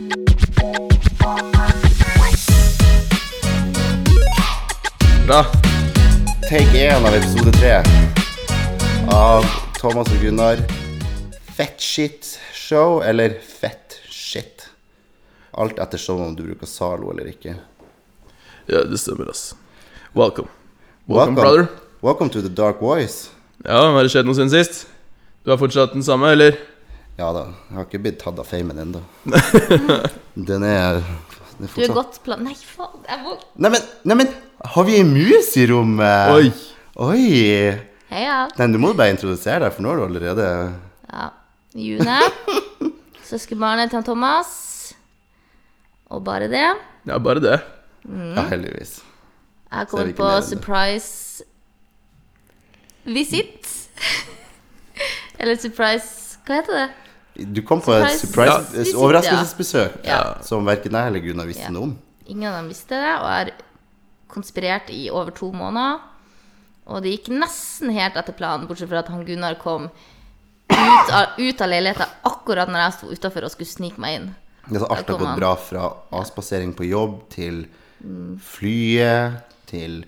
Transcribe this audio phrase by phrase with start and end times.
[0.00, 0.08] Bra.
[6.48, 7.82] Take 1 av episode 3
[9.12, 9.44] av
[9.76, 10.56] Thomas og Gunnar.
[11.52, 14.70] Fett shit show, eller fett shit.
[15.52, 17.58] Alt ettersom om du bruker Zalo eller ikke.
[18.72, 19.54] Ja, det stemmer, ass.
[20.16, 20.48] Welcome.
[21.04, 21.68] Welcome, brother.
[22.00, 23.28] Welcome to the dark voice.
[23.66, 24.86] Ja, har det skjedd noe siden sist?
[25.44, 26.69] Du har fortsatt den samme, eller?
[27.20, 29.00] Ja da, jeg har ikke blitt tatt av famen ennå.
[30.48, 31.02] Den er,
[31.58, 32.40] den er Du er godt plan...
[32.46, 33.02] Nei, faen.
[33.04, 34.24] Jeg må Neimen, nei,
[34.72, 36.32] har vi ei mus i rommet?
[36.32, 36.46] Oi.
[37.04, 37.24] Oi.
[38.08, 38.38] Heia.
[38.56, 40.46] Nei, du må bare introdusere deg, for nå har du allerede
[41.10, 41.26] Ja.
[41.76, 42.16] June.
[43.30, 44.54] Søskenbarnet til Thomas.
[46.10, 46.64] Og bare det.
[47.06, 47.58] Ja, bare det.
[48.08, 48.96] Ja, heldigvis.
[49.68, 51.44] Jeg er ikke på surprise
[53.04, 53.68] visit.
[55.40, 56.88] Eller surprise Hva heter det?
[57.34, 58.96] Du kom på et Surprise ja.
[58.98, 60.20] overraskelsesbesøk Ja.
[60.44, 61.98] som verken jeg eller Gunnar visste noe om.
[62.26, 63.52] Ingen av dem visste det, og har
[64.30, 66.00] konspirert i over to måneder.
[66.90, 69.88] Og det gikk nesten helt etter planen, bortsett fra at han Gunnar kom
[70.70, 74.30] ut av, ut av leiligheten akkurat når jeg sto utafor og skulle snike meg inn.
[74.70, 77.64] Har alt har gått bra fra avspasering på jobb til
[78.44, 79.40] flyet,
[79.70, 80.04] til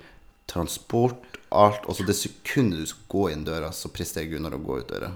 [0.51, 1.87] transport, alt.
[1.87, 4.93] Og så det sekundet du skal gå inn døra, så presterer Gunnar å gå ut
[4.93, 5.11] døra.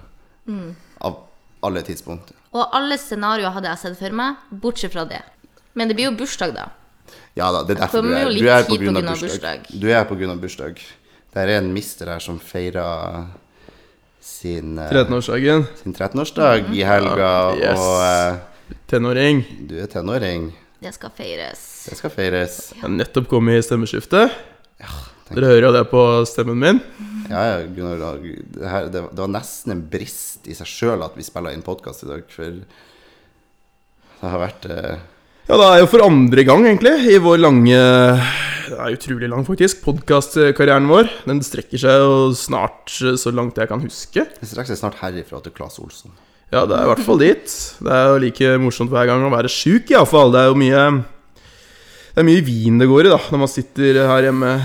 [0.47, 0.75] Mm.
[1.07, 1.23] Av
[1.63, 2.31] alle tidspunkt.
[2.53, 5.21] Og alle scenarioer hadde jeg sett for meg, bortsett fra det.
[5.77, 6.67] Men det blir jo bursdag, da.
[7.37, 9.29] Ja da, det er derfor du er, du er på grunn av bursdag.
[9.29, 9.67] bursdag.
[9.81, 10.79] Du er på grunn av bursdag.
[11.33, 13.27] Det er en mister her som feirer
[14.21, 15.65] sin, eh, 13-årsdagen.
[15.83, 17.77] sin 13-årsdag i helga, Yes.
[17.79, 19.45] og uh, Tenåring.
[19.67, 20.51] du er tenåring.
[20.81, 21.85] Det skal feires.
[21.89, 22.71] Det skal feires.
[22.73, 24.31] Jeg har nettopp kommet i stemmeskiftet.
[24.79, 26.81] tenk- Dere hører jo det på stemmen min.
[27.27, 31.25] Ja, ja, Gunnar, det, her, det, var nesten en brist i seg sjøl at vi
[31.27, 32.61] spiller inn podkast i dag, for
[34.17, 35.01] det har vært eh,
[35.49, 37.81] Ja, det er jo for andre gang, egentlig, i vår lange
[38.69, 39.83] Det er utrolig lang, faktisk.
[39.83, 41.11] Podkastkarrieren vår.
[41.27, 44.23] Den strekker seg jo snart så langt jeg kan huske.
[44.39, 46.15] Den strekker seg snart herifra til Claes Olsson.
[46.47, 47.53] Ja, det er i hvert fall dit.
[47.83, 50.31] Det er jo like morsomt hver gang å være sjuk, iallfall.
[50.31, 50.83] Det er jo mye
[52.15, 54.57] Det er mye vin det går i, da, når man sitter her hjemme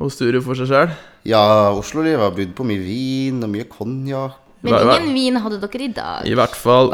[0.00, 0.92] og Sture for seg sjøl?
[1.28, 1.42] Ja,
[1.76, 4.38] Oslo-livet har bydd på mye vin og mye konjakk.
[4.64, 6.26] Men Hva- hva- ingen vin hadde dere i dag.
[6.28, 6.90] I hvert fall.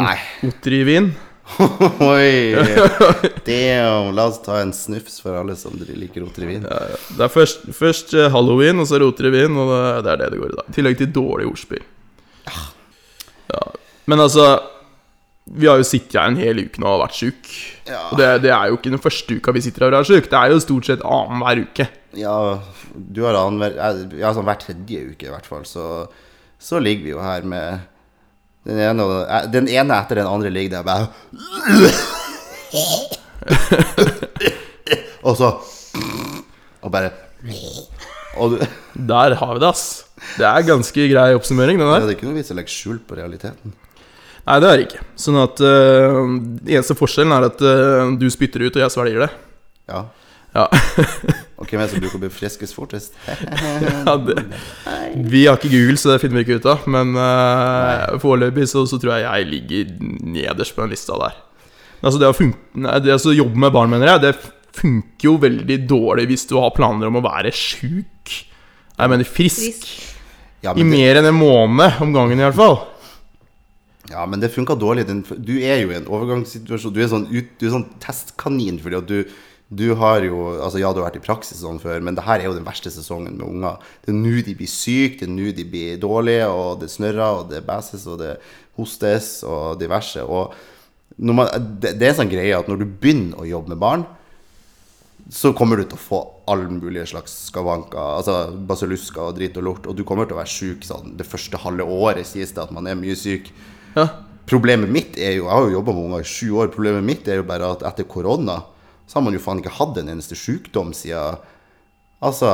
[0.47, 1.09] Otrivin.
[2.03, 2.55] Oi!
[3.47, 4.13] Damn!
[4.15, 6.63] La oss ta en snufs for alle som liker rotervin.
[6.67, 10.41] Det er først, først eh, halloween, og så Otrivin, og det, det er det det
[10.43, 10.71] går i dag.
[10.73, 11.85] I tillegg til dårlig ordspill.
[12.47, 13.61] Ja.
[14.11, 14.45] Men altså
[15.47, 17.53] Vi har jo sittet her en hel uke nå og vært sjuke.
[17.87, 18.01] Ja.
[18.11, 20.31] Og det, det er jo ikke den første uka vi sitter her og er sjuke.
[20.33, 21.87] Det er jo stort sett annenhver uke.
[22.17, 22.59] Ja,
[22.95, 23.73] du har annenhver
[24.19, 25.85] Ja, sånn hver tredje uke i hvert fall, så,
[26.59, 27.81] så ligger vi jo her med
[28.67, 31.07] den ene, og- eh, den ene etter den andre ligger der bare
[35.27, 35.49] Og så
[36.83, 37.11] Og bare
[38.37, 38.57] Og du
[39.09, 39.85] Der har vi det, ass.
[40.37, 42.07] Det er ganske grei oppsummering, den Det der.
[42.09, 43.73] er ikke noe vits å legge skjul på realiteten.
[44.47, 45.01] Nei, det er det ikke.
[45.19, 46.25] Sånn at uh,
[46.71, 49.31] Eneste forskjellen er at uh, du spytter ut, og jeg svelger det.
[49.91, 50.01] Ja.
[50.57, 50.67] Ja.
[51.57, 53.17] Og hvem er det som bruker å bli friskest fortest?
[54.07, 54.43] ja det.
[55.29, 56.85] Vi har ikke Google, så det finner vi ikke ut av.
[56.93, 59.95] Men uh, foreløpig så, så tror jeg jeg ligger
[60.37, 61.39] nederst på den lista der.
[62.03, 62.51] Altså det å,
[62.85, 64.35] nei, det å jobbe med barn, mener jeg, det
[64.77, 68.35] funker jo veldig dårlig hvis du har planer om å være sjuk.
[68.97, 69.65] Jeg mener frisk.
[69.65, 70.13] Frisk.
[70.65, 72.79] Ja, I det, mer enn en måned om gangen, i hvert fall.
[74.11, 75.07] ja, men det funka dårlig.
[75.37, 76.95] Du er jo i en overgangssituasjon.
[76.95, 79.19] Du er sånn, ut, du er sånn testkanin fordi at du
[79.69, 82.41] du har jo Altså, ja, du har vært i praksis sånn før, men det her
[82.41, 83.81] er jo den verste sesongen med unger.
[84.05, 87.41] Det er nå de blir syke, det er nå de blir dårlige, og det snørrer,
[87.43, 88.37] og det bæses, og det
[88.79, 90.23] hostes, og diverse.
[90.23, 90.55] Og
[91.19, 91.51] man,
[91.83, 94.07] det, det er sånn greie at når du begynner å jobbe med barn,
[95.33, 99.67] så kommer du til å få alle mulige slags skavanker, altså basillusker og drit og
[99.67, 102.63] lort, og du kommer til å være syk sånn det første halve året, sies det
[102.63, 103.51] at man er mye syk.
[103.97, 104.07] Ja.
[104.47, 106.69] Problemet mitt er jo Jeg har jo jobba med unger i sju år.
[106.71, 108.61] Problemet mitt er jo bare at etter korona
[109.07, 111.43] så har man jo faen ikke hatt en eneste sykdom siden
[112.25, 112.49] Altså,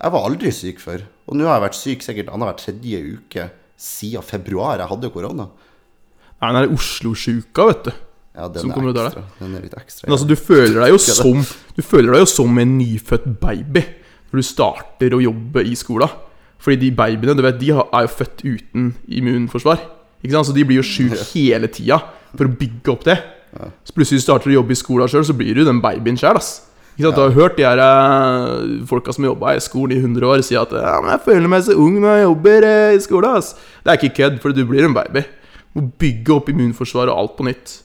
[0.00, 1.02] jeg var aldri syk før.
[1.28, 3.44] Og nå har jeg vært syk sikkert annenhver tredje uke
[3.76, 5.50] siden februar jeg hadde korona.
[6.40, 7.92] Er den er Oslo-sjuka, vet du.
[8.32, 9.22] Ja, den er ekstra.
[9.38, 10.08] Den er litt ekstra.
[10.08, 11.42] Men altså, du føler deg jo som
[11.76, 13.82] Du føler deg jo som en nyfødt baby
[14.32, 16.08] når du starter å jobbe i skolen.
[16.62, 19.82] Fordi de babyene du vet, de er jo født uten immunforsvar.
[20.22, 20.48] Ikke sant?
[20.48, 21.98] Så de blir jo sjuke hele tida
[22.32, 23.18] for å bygge opp det.
[23.52, 26.40] Så plutselig starter du å jobbe i skolen sjøl, så blir du den babyen sjøl.
[26.92, 27.16] Ikke sant?
[27.16, 30.56] Du har hørt de her eh, folka som jobba i skolen i 100 år, si
[30.56, 33.36] at ja, men 'jeg føler meg så ung når jeg jobber eh, i skolen'.
[33.36, 33.54] ass.
[33.84, 35.24] Det er ikke kødd, for du blir en baby.
[35.72, 37.82] Du Må bygge opp immunforsvaret og alt på nytt.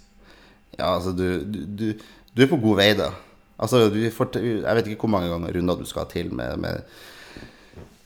[0.78, 1.94] Ja, altså, du, du, du,
[2.36, 3.12] du er på god vei, da.
[3.60, 6.84] Altså, du får, jeg vet ikke hvor mange ganger runder du skal til med, med,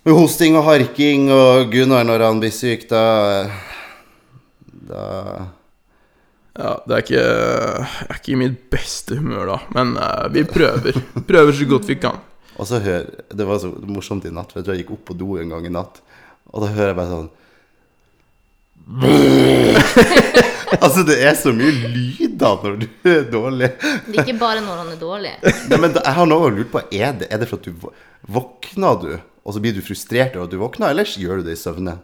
[0.06, 3.50] med hosting og harking og Gunnar når han blir syk, da
[4.88, 5.02] Da
[6.60, 10.44] Ja, det er ikke Jeg er ikke i mitt beste humør da, men uh, vi
[10.48, 10.98] prøver.
[11.28, 12.18] Prøver så godt vi kan.
[12.60, 15.06] Og så hør Det var så morsomt i natt, for jeg tror jeg gikk opp
[15.12, 16.02] på do en gang i natt,
[16.52, 17.30] og da hører jeg bare sånn
[20.82, 23.68] Altså, det er så mye lyder når du er dårlig.
[24.08, 25.34] Det er ikke bare når han er dårlig.
[25.44, 27.72] Nei, men jeg har noen gang lurt på Er det, er det for at du
[28.32, 31.58] våkner du, og så blir du frustrert over at du våkner, eller gjør du det
[31.58, 31.98] i søvne?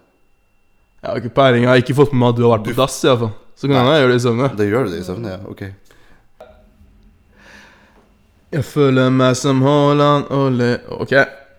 [1.02, 1.64] Jeg har ikke peiling.
[1.64, 3.34] Jeg har ikke fått med meg at du har vært på dass, iallfall.
[3.58, 4.48] Så kan jeg gjøre det i søvne.
[4.58, 5.40] Da gjør du det i søvne, ja.
[5.50, 5.64] Ok.
[8.54, 11.14] Jeg føler meg som Haaland, ole Ok.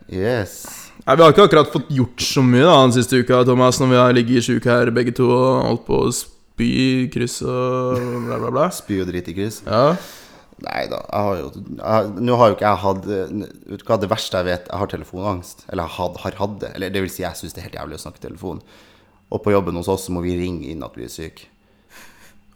[0.09, 0.61] Yes.
[1.03, 3.91] Nei, Vi har ikke akkurat fått gjort så mye da den siste uka, Thomas, når
[3.91, 6.71] vi har ligget sjuke her begge to og holdt på å spy,
[7.13, 8.71] kryss og bla, bla, bla.
[8.73, 9.61] Spy og drit i kryss.
[9.67, 9.97] Ja.
[10.65, 13.99] Nei da, jeg har jo jeg, Nå har jo ikke jeg hatt Vet du hva,
[14.03, 15.63] det verste jeg vet, jeg har telefonangst.
[15.69, 16.73] Eller jeg had, har hatt det.
[16.79, 18.65] Eller det vil si, jeg syns det er helt jævlig å snakke telefon.
[19.29, 21.49] Og på jobben hos oss så må vi ringe inn at vi er syke.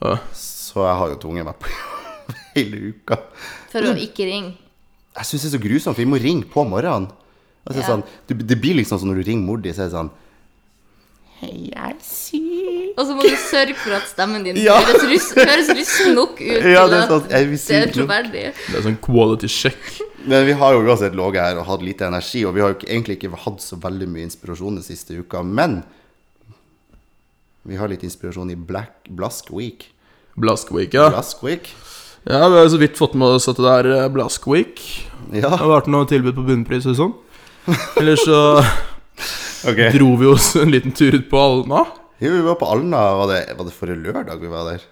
[0.04, 0.18] Ja.
[0.36, 3.18] Så jeg har jo tvunget meg på jobb hele uka.
[3.72, 4.54] For å ikke ringe.
[5.16, 7.10] Jeg syns det er så grusomt, for vi må ringe på morgenen.
[7.66, 7.86] Altså, Ja.
[7.92, 10.10] sånn, det, det blir liksom sånn når du ringer mor di, så er det sånn
[11.42, 12.92] Hei, jeg er syk.
[12.98, 14.76] Og så må du sørge for at stemmen din Ja.
[14.78, 17.24] høres, rus høres rusk nok ut Ja, det er sånn.
[17.32, 18.44] Jeg vil det er troverdig.
[18.68, 19.80] Det er sånn quality check.
[20.22, 22.78] Men vi har jo uansett ligget her og hatt lite energi, og vi har jo
[22.86, 25.42] egentlig ikke hatt så veldig mye inspirasjon den siste uka.
[25.42, 25.80] Men
[27.68, 29.86] vi har litt inspirasjon i Black Blask Week.
[30.34, 31.08] Blask Week, ja.
[31.12, 31.74] Blask Week?
[32.24, 34.80] Ja, Vi har så vidt fått med oss at det er eh, Blask Week.
[35.32, 37.14] Ja, Det har vært noe tilbud på bunnpris og sånn.
[38.00, 38.38] Eller så
[39.68, 39.90] okay.
[39.94, 41.84] dro vi oss en liten tur ut på Alna.
[42.22, 44.86] Jo, vi var på Alna, var det, var det forrige lørdag vi var der?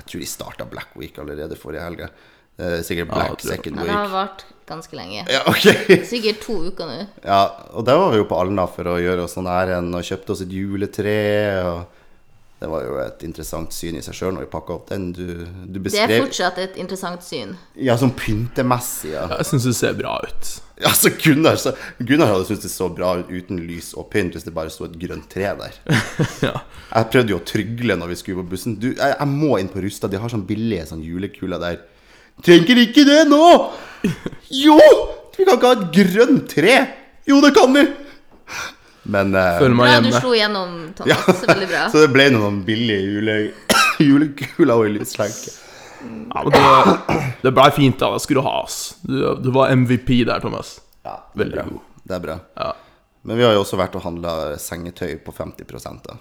[0.00, 2.06] Jeg tror de starta Black Week allerede forrige helg.
[2.60, 3.54] Er sikkert Black ja.
[3.54, 4.44] Second Week det har Week.
[4.70, 5.24] Ganske lenge.
[5.30, 5.66] Ja, ok.
[6.12, 6.98] Sikkert to uker nå.
[7.24, 7.42] Ja,
[7.74, 10.36] og der var vi jo på Alna for å gjøre oss sånn ærend og kjøpte
[10.36, 11.16] oss et juletre.
[11.68, 11.98] Og
[12.60, 15.10] det var jo et interessant syn i seg sjøl når vi pakka opp den.
[15.16, 15.24] Du,
[15.64, 17.54] du Det er fortsatt et interessant syn.
[17.80, 19.22] Ja, sånn pyntemessig, ja.
[19.38, 20.50] Jeg syns det ser bra ut.
[20.80, 24.36] Ja, så Gunnar, så Gunnar hadde syntes det så bra ut uten lys og pynt
[24.36, 25.80] hvis det bare sto et grønt tre der.
[26.44, 26.60] Ja.
[26.90, 28.76] Jeg prøvde jo å trygle når vi skulle på bussen.
[28.80, 30.08] Du, jeg, jeg må inn på Rusta.
[30.10, 31.80] De har sånn billige sånn julekuler der.
[32.44, 33.46] Trenger ikke det nå!
[34.54, 34.78] Jo!
[35.36, 36.76] Vi kan ikke ha et grønt tre!
[37.28, 37.84] Jo, det kan vi!
[39.10, 41.10] Men uh, Følg meg Bra du slo igjennom, Thomas.
[41.10, 41.86] ja, Veldig bra.
[41.92, 43.36] Så det ble noen billige jule,
[44.10, 45.54] julekuler og lyslenke.
[46.00, 48.12] Ja, men det, det blei fint, da.
[48.14, 48.78] Det skulle du ha, ass.
[49.04, 50.78] Du, du var MVP der, Thomas.
[51.04, 51.66] Ja, Veldig bra.
[51.68, 51.86] god.
[52.04, 52.36] Det er bra.
[52.56, 52.70] Ja.
[53.28, 56.16] Men vi har jo også vært og handla sengetøy på 50 da.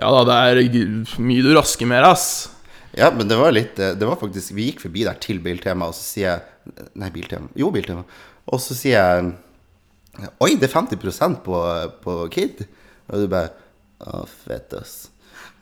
[0.00, 2.48] ja da, det er mye du rasker med, ass.
[2.96, 5.90] Ja, men det var litt eh, Det var faktisk Vi gikk forbi der til Biltema,
[5.90, 7.50] og så sier jeg Nei, Biltema.
[7.58, 8.04] Jo, Biltema.
[8.48, 11.60] Og så sier jeg Oi, det er 50% på,
[12.02, 12.64] på Kid.
[13.08, 13.52] Og du bare
[13.98, 14.96] Å, fett, ass.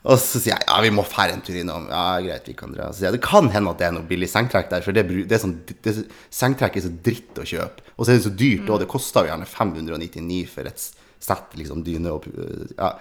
[0.07, 1.89] Og så sier jeg ja, vi må fære en tur innom.
[1.91, 2.91] Ja, greit, vi kan dra.
[2.93, 5.07] Så sier jeg det kan hende at det er noe billig sengtrekk der, for det,
[5.27, 5.95] det er sånn det,
[6.35, 7.87] Sengtrekk er så dritt å kjøpe.
[7.97, 10.85] Og så er det så dyrt, og det koster jo gjerne 599 for et
[11.27, 12.29] sett liksom dyne og
[12.77, 12.93] Ja.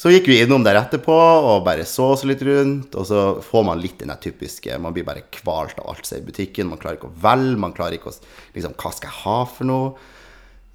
[0.00, 2.94] Så gikk vi innom der etterpå og bare så oss litt rundt.
[2.96, 6.22] Og så får man litt den typiske Man blir bare kvalt av alt som er
[6.22, 6.70] i butikken.
[6.70, 7.60] Man klarer ikke å velge.
[7.60, 8.16] Man klarer ikke å
[8.54, 9.92] liksom, Hva skal jeg ha for noe?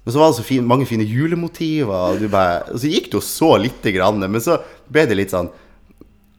[0.06, 3.18] Men så var det så fin, mange fine julemotiver, og, bare, og så gikk det
[3.18, 4.22] jo så lite grann.
[4.22, 5.50] Men så ble det litt sånn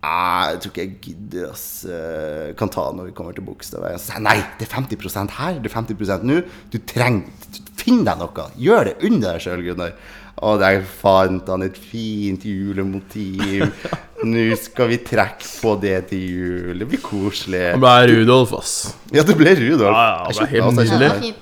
[0.07, 1.65] «Ah, Jeg tror ikke jeg gidder, ass.
[1.83, 3.99] Eh, Kan ta når vi kommer til Bogstadveien.
[3.99, 6.37] Så sa jeg nei, det er 50% her, det er 50% nå.
[6.71, 7.27] Du trenger
[7.77, 8.47] Finn deg noe.
[8.59, 9.93] Gjør det under deg sjøl, Gunnar.
[10.45, 13.63] Og der fant han et fint julemotiv.
[14.27, 16.81] Nå skal vi trekke på det til jul.
[16.83, 17.63] Det blir koselig.
[17.73, 18.73] Det ble Rudolf, ass.
[19.13, 19.93] Ja, det ble Rudolf.
[19.93, 21.33] Ja, ja, det ble helt Ja, nydelig.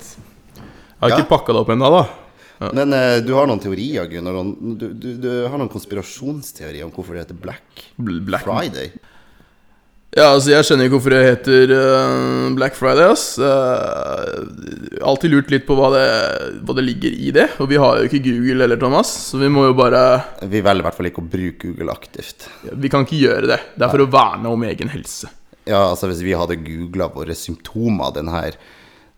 [0.55, 1.17] Jeg har Ja.
[1.19, 2.05] ikke pakka det opp ennå, da.
[2.71, 4.37] Men uh, du har noen teorier, Gunnar.
[4.79, 8.93] Du, du, du har noen konspirasjonsteorier om hvorfor det heter Black Black Friday.
[10.15, 13.33] Ja, altså, jeg skjønner ikke hvorfor det heter uh, Black Friday, ass.
[13.35, 14.45] Uh,
[15.03, 16.05] alltid lurt litt på hva det,
[16.63, 17.49] hva det ligger i det.
[17.59, 20.05] Og vi har jo ikke Google heller, Thomas, så vi må jo bare
[20.47, 22.47] Vi velger i hvert fall ikke å bruke Google aktivt.
[22.71, 23.59] Vi kan ikke gjøre det.
[23.75, 25.27] Det er for å verne om egen helse.
[25.67, 28.55] Ja, altså Hvis vi hadde googla våre symptomer denne, her,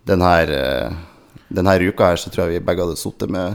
[0.08, 3.54] denne her, eh, her uka her, så tror jeg vi begge hadde sittet med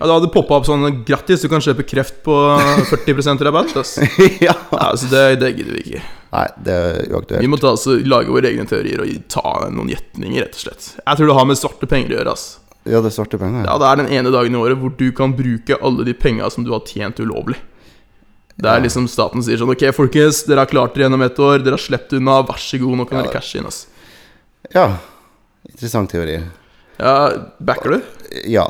[0.00, 2.34] Ja, Da hadde det poppa opp sånn 'Grattis, du kan kjøpe kreft på
[2.90, 3.76] 40 rabatt.
[3.78, 4.00] Ass.
[4.42, 4.58] Ja!
[4.72, 6.06] Ja, så det, det gidder vi ikke.
[6.36, 10.44] Nei, det er Vi må ta, altså, lage våre egne teorier og ta noen gjetninger,
[10.44, 10.88] rett og slett.
[11.00, 12.34] Jeg tror det har med svarte penger å gjøre.
[12.36, 12.44] ass.
[12.84, 13.64] Ja, det er svarte penger.
[13.64, 16.50] Ja, Det er den ene dagen i året hvor du kan bruke alle de penga
[16.52, 17.56] som du har tjent ulovlig.
[18.56, 21.58] Det er liksom staten sier sånn Ok, folkens, dere har klart dere gjennom et år.
[21.64, 22.38] Dere har sluppet unna.
[22.48, 23.66] Vær så god, nå kan dere cashe inn.
[23.68, 23.86] ass
[24.72, 24.86] Ja.
[25.68, 26.38] Interessant teori.
[26.96, 27.16] Ja,
[27.60, 28.00] backer du?
[28.48, 28.64] Ja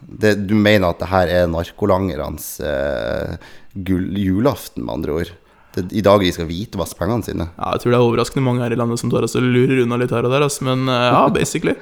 [0.00, 3.36] det, Du mener at det her er narkolangernes eh,
[3.74, 5.30] gull, julaften, med andre ord?
[5.72, 7.46] Det, I dag de skal hvitvaske pengene sine?
[7.56, 9.82] Ja, jeg tror det er overraskende mange her i landet som tar oss og lurer
[9.84, 10.60] unna litt her og der, ass.
[10.64, 11.76] Men eh, ja, basically.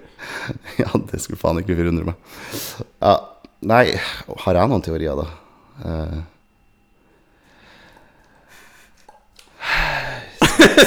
[0.79, 2.37] Ja, det skulle faen ikke forundre meg.
[3.03, 3.17] Ja,
[3.67, 3.85] nei,
[4.45, 5.27] har jeg noen teorier, da?
[5.83, 6.21] Uh...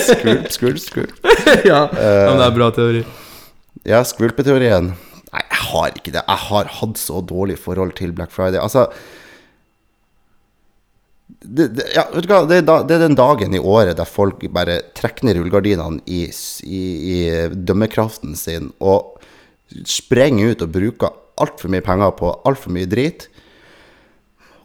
[0.04, 1.28] Skvulp, skvulp, skvulp.
[1.72, 3.04] ja, men det er bra teori.
[3.88, 4.94] Ja, skvulpeteorien.
[5.34, 6.22] Nei, jeg har ikke det.
[6.22, 8.60] Jeg har hatt så dårlig forhold til Black Friday.
[8.62, 8.88] Altså
[11.44, 12.44] det, det, ja, vet du hva?
[12.48, 16.26] Det, det er den dagen i året der folk bare trekker ned rullegardinene i,
[16.64, 16.84] i,
[17.14, 17.20] i
[17.54, 19.20] dømmekraften sin og
[19.90, 23.28] sprenger ut og bruker altfor mye penger på altfor mye drit.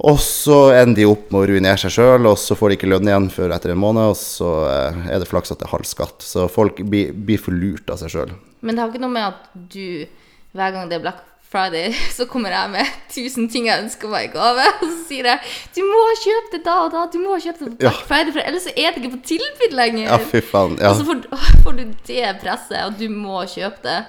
[0.06, 2.90] Og så ender de opp med å ruinere seg sjøl, og så får de ikke
[2.92, 5.73] lønn igjen før etter en måned, og så eh, er det flaks at det er
[5.73, 6.23] halv skatt.
[6.23, 8.37] Så folk blir, blir for lurt av seg sjøl.
[8.62, 10.06] Men det har ikke noe med at du,
[10.54, 14.28] hver gang det er Black Friday, så kommer jeg med tusen ting jeg ønsker meg
[14.28, 14.66] i gave.
[14.82, 17.70] Og så sier jeg du må kjøpe det da og da, du må kjøpe det
[17.72, 18.06] på Black Ja.
[18.10, 20.06] Friday, for ellers så er det ikke på tilbud lenger.
[20.10, 20.78] Ja, fy faen.
[20.80, 20.90] Ja.
[20.92, 21.22] Og så får,
[21.64, 24.00] får du det presset, og du må kjøpe det.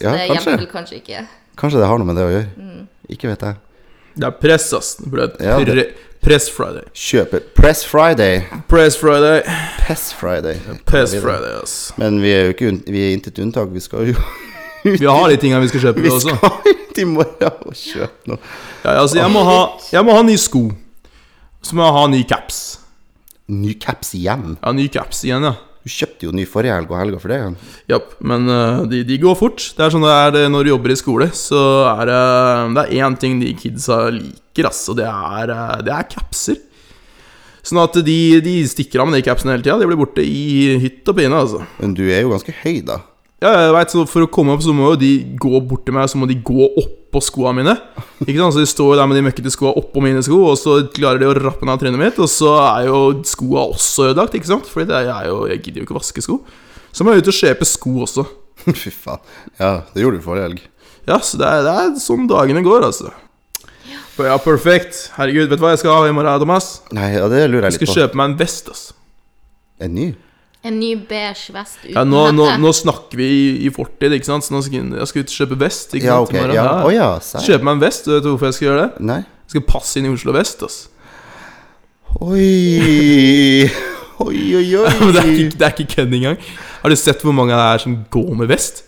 [0.00, 1.26] Så Ja, det hjelper vel kanskje ikke.
[1.60, 2.46] Kanskje det har noe med det å gjøre.
[2.56, 2.86] Mm.
[3.12, 3.58] Ikke vet jeg.
[4.20, 4.94] Det er press, ass.
[5.00, 6.82] Det ble Ja, det- pre Press Friday.
[6.92, 8.42] Kjøpe Press Friday.
[8.68, 9.40] Press Friday.
[9.78, 10.58] Press Friday.
[10.84, 11.92] Press Friday, ass.
[11.96, 13.70] Men vi er jo ikke vi er intet unntak.
[13.72, 14.16] Vi skal jo
[14.84, 16.36] Vi har de tingene vi skal kjøpe Vi også.
[16.36, 18.38] skal ut i morgen og kjøpe noe.
[18.84, 19.58] Ja, altså, jeg må ha,
[19.92, 20.62] jeg må ha nye sko.
[21.64, 22.60] Så må jeg ha ny caps.
[23.50, 24.54] Ny caps igjen.
[24.62, 25.56] Ja, ny caps igjen, ja.
[25.80, 27.54] Du kjøpte jo ny forrige helg og helga for det igjen.
[27.88, 29.62] Japp, men eh, de, de går fort.
[29.76, 31.28] Det er sånn det er det når du jobber i skole.
[31.36, 32.18] Så er det
[32.76, 36.60] Det er én ting de kidsa liker, ass, og det er, eh, det er capser.
[37.64, 39.78] Sånn at de, de stikker av med de capsene hele tida.
[39.80, 41.64] De blir borte i hytt og pine, altså.
[41.80, 43.00] Men du er jo ganske høy, da.
[43.40, 45.96] Ja, jeg vet, så For å komme opp så må jo de gå bort til
[45.96, 47.72] meg, så må de gå oppå skoa mine.
[48.26, 50.58] Ikke sant, Så de står jo der med de møkkete skoa oppå mine sko, og
[50.60, 54.36] så klarer de å rappe ned trynet mitt, og så er jo skoa også ødelagt,
[54.36, 54.68] ikke sant?
[54.68, 56.38] Fordi det er jo, jeg gidder jo ikke å vaske sko.
[56.92, 58.26] Så må jeg ut og kjøpe sko også.
[58.82, 59.24] Fy faen.
[59.56, 60.62] Ja, det gjorde du forrige helg.
[61.08, 63.14] Ja, så det er, det er sånn dagene går, altså.
[64.20, 65.06] Ja, perfekt.
[65.16, 66.74] Herregud, vet du hva jeg skal ha i morgen, Thomas?
[66.92, 68.98] Nei, ja, det lurer Jeg litt jeg skal kjøpe meg en vest, altså.
[69.80, 70.10] En ny?
[70.62, 74.28] En ny beige vest uten Ja, nå, nå, nå snakker vi i, i fortid, ikke
[74.28, 74.44] sant?
[74.44, 75.94] Så nå skal jeg, jeg skal ut og kjøpe vest.
[75.96, 76.34] Ikke Ja, sant?
[76.36, 76.54] ok.
[76.54, 76.66] Ja.
[76.84, 77.06] Oh, ja.
[77.46, 78.08] Kjøpe meg en vest.
[78.10, 79.04] Vet du hvorfor jeg skal gjøre det?
[79.08, 79.20] Nei?
[79.24, 80.80] Jeg skal passe inn i Oslo vest, Ass.
[82.20, 83.70] Oi
[84.20, 85.12] Oi, oi, oi.
[85.14, 86.36] det er ikke, det er ikke kødd engang.
[86.82, 88.82] Har du sett hvor mange det er som går med vest?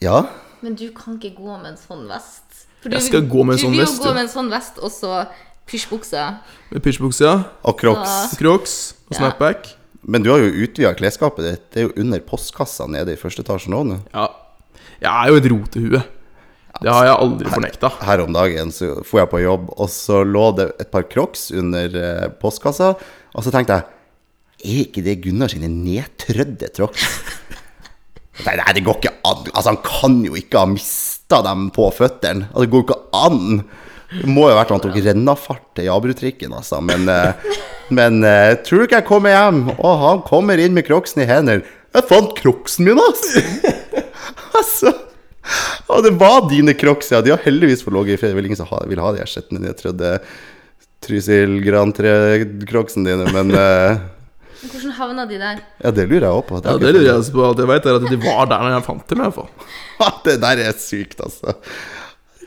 [0.00, 0.22] Ja.
[0.64, 2.64] Men du kan ikke gå med en sånn vest.
[2.80, 4.80] For Jeg skal gå med en du sånn vil jo gå med en sånn vest
[4.80, 5.12] og så
[5.68, 6.24] pysjbukse.
[6.72, 7.36] Med pysjbukse, ja.
[7.68, 8.32] Og crocs.
[8.40, 8.78] Crocs
[9.12, 9.26] og Ja.
[10.02, 11.68] Men du har jo utvida klesskapet ditt.
[11.70, 13.84] Det er jo under postkassa nede i første etasje nå.
[13.86, 14.00] nå.
[14.14, 14.26] Ja.
[15.02, 16.02] Jeg er jo et rotehue.
[16.82, 17.90] Det har jeg aldri fornekta.
[18.02, 21.50] Her om dagen så for jeg på jobb, og så lå det et par crocs
[21.54, 22.94] under eh, postkassa.
[23.32, 23.90] Og så tenkte jeg
[24.62, 27.06] Er ikke det Gunnar sine nedtrødde crocs?
[28.46, 29.46] Nei, Nei, det går ikke an.
[29.52, 32.48] Altså, han kan jo ikke ha mista dem på føttene.
[32.50, 33.62] Altså, det går jo ikke an.
[34.12, 36.80] Det må jo ha vært at han tok rennafart til Jabrutrikken, altså.
[36.84, 37.52] Men, eh,
[37.96, 41.28] men uh, tror du ikke jeg kommer hjem, og han kommer inn med crocsen i
[41.28, 41.64] hendene?
[41.92, 43.42] Jeg fant crocsen min, altså!
[44.58, 44.92] altså.
[45.92, 47.20] Og det var dine crocs, ja.
[47.24, 48.32] De har heldigvis fått ligge i fred.
[48.32, 50.12] Det er vel ingen som vil ha de her Jeg nedtrødde
[51.02, 53.98] Trysil Grand 3-crocsen dine, men uh,
[54.62, 55.58] Hvordan havna de der?
[55.82, 56.60] ja, det lurer jeg òg på.
[56.62, 57.42] Ja, det lurer jeg også på.
[57.48, 59.50] Alt jeg vet, er at de var der når jeg fant dem, i hvert fall.
[60.26, 61.56] Det der er sykt, altså.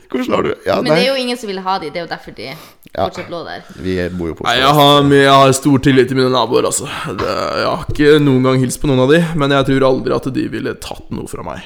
[0.09, 2.05] Hvordan har du Ja, Men det er jo ingen som vil ha de, det er
[2.05, 2.53] jo derfor de
[2.97, 3.65] fortsatt lå der.
[3.85, 6.87] Vi bor jo på Nei, jeg har, jeg har stor tillit til mine naboer, altså.
[7.19, 10.15] Det, jeg har ikke noen gang hilst på noen av de, men jeg tror aldri
[10.15, 11.65] at de ville tatt noe fra meg.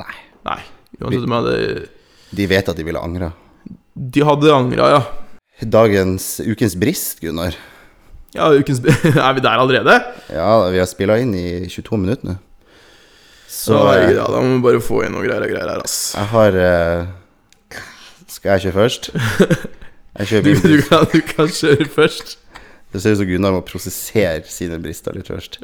[0.00, 0.16] Nei.
[0.48, 0.60] Nei.
[1.00, 1.58] Jeg hadde
[2.34, 3.32] De vet at de ville angra.
[3.94, 5.04] De hadde angra, ja.
[5.62, 7.54] Dagens Ukens brist, Gunnar.
[8.34, 8.80] Ja, ukens
[9.26, 10.00] Er vi der allerede?
[10.32, 12.36] Ja, vi har spilla inn i 22 minutter nå.
[13.46, 15.84] Så Så eh, ja, Da må vi bare få inn noe greier og greier her,
[15.84, 15.98] ass.
[16.16, 17.78] jeg har uh,
[18.26, 19.10] Skal jeg kjøre først?
[20.20, 22.36] Jeg kjører Du, du, kan, du kan kjøre først.
[22.94, 25.56] Det ser ut som Gunnar må prosessere sine brister litt først.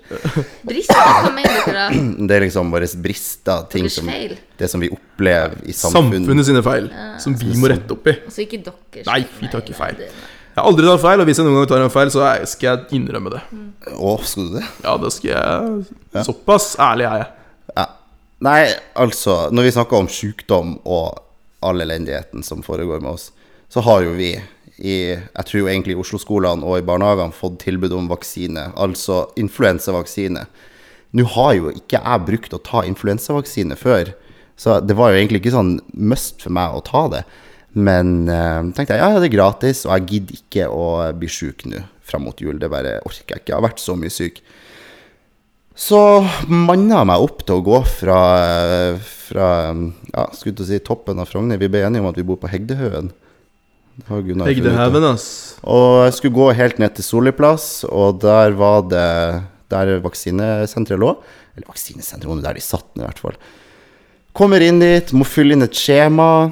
[0.66, 1.84] Brister, hva mener dere?
[2.26, 4.34] Det er liksom våre brister, ting som feil?
[4.58, 6.24] Det som vi opplever i samfunnet.
[6.24, 6.90] Samfunnet sine feil,
[7.22, 8.16] som vi må rette opp i.
[8.26, 9.06] Altså ikke deres.
[9.06, 10.02] Nei, vi tar ikke feil.
[10.02, 12.66] Jeg har aldri tatt feil, og hvis jeg noen gang tar en feil, så skal
[12.72, 13.44] jeg innrømme det.
[13.94, 14.66] Å, skal du det?
[14.82, 17.28] Ja, det skal jeg Såpass ærlig er jeg.
[17.76, 17.84] Ja.
[18.42, 18.60] Nei,
[18.98, 21.22] altså, når vi snakker om sykdom og
[21.62, 23.30] all elendigheten som foregår med oss,
[23.70, 24.34] så har jo vi
[24.80, 29.26] i jeg tror jo egentlig i Oslo-skolene og i barnehagene fått tilbud om vaksine, altså
[29.40, 30.46] influensavaksine.
[31.16, 34.14] Nå har jo ikke jeg brukt å ta influensavaksine før,
[34.60, 37.22] så det var jo egentlig ikke sånn must for meg å ta det.
[37.72, 40.86] Men eh, tenkte jeg ja, det er gratis, og jeg gidder ikke å
[41.16, 42.58] bli sjuk nå fram mot jul.
[42.58, 43.52] Det bare orker jeg ikke.
[43.52, 44.40] Jeg har vært så mye syk.
[45.80, 46.00] Så
[46.50, 48.20] manna jeg meg opp til å gå fra,
[48.98, 51.60] fra ja, skulle til å si toppen av Frogner.
[51.60, 53.12] Vi ble enige om at vi bor på Hegdehaugen.
[54.08, 55.28] Hegdehaugen, ass.
[55.62, 59.06] Og jeg skulle gå helt ned til Solli plass, og der var det
[59.70, 61.14] der vaksinesenteret lå.
[61.54, 63.38] Eller vaksinesenteret, der de satt i hvert fall.
[64.36, 66.50] Kommer inn dit, må fylle inn et skjema.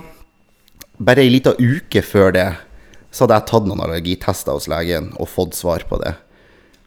[0.98, 2.48] Bare ei lita uke før det
[3.10, 6.14] så hadde jeg tatt noen allergitester hos legen og fått svar på det.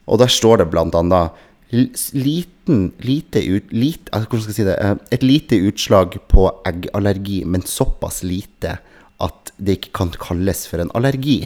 [0.10, 1.38] Og der står det blant annet
[1.72, 7.42] liten, lite ut, lit, hvordan skal jeg si det, eh, et lite utslag på eggallergi,
[7.46, 8.78] men såpass lite
[9.22, 11.44] at det ikke kan kalles for en allergi.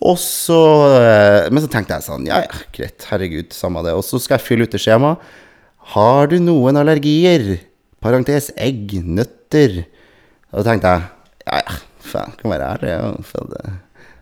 [0.00, 0.60] Og så,
[0.96, 3.92] eh, men så tenkte jeg sånn, ja ja, greit, herregud, samme det.
[3.96, 5.20] Og så skal jeg fylle ut det skjemaet.
[5.92, 7.58] Har du noen allergier?
[8.00, 9.82] Parentes egg, nøtter.
[10.50, 11.08] Og da tenkte jeg,
[11.50, 11.78] ja ja,
[12.12, 12.92] faen, kan være ærlig.
[12.94, 13.56] Jeg fått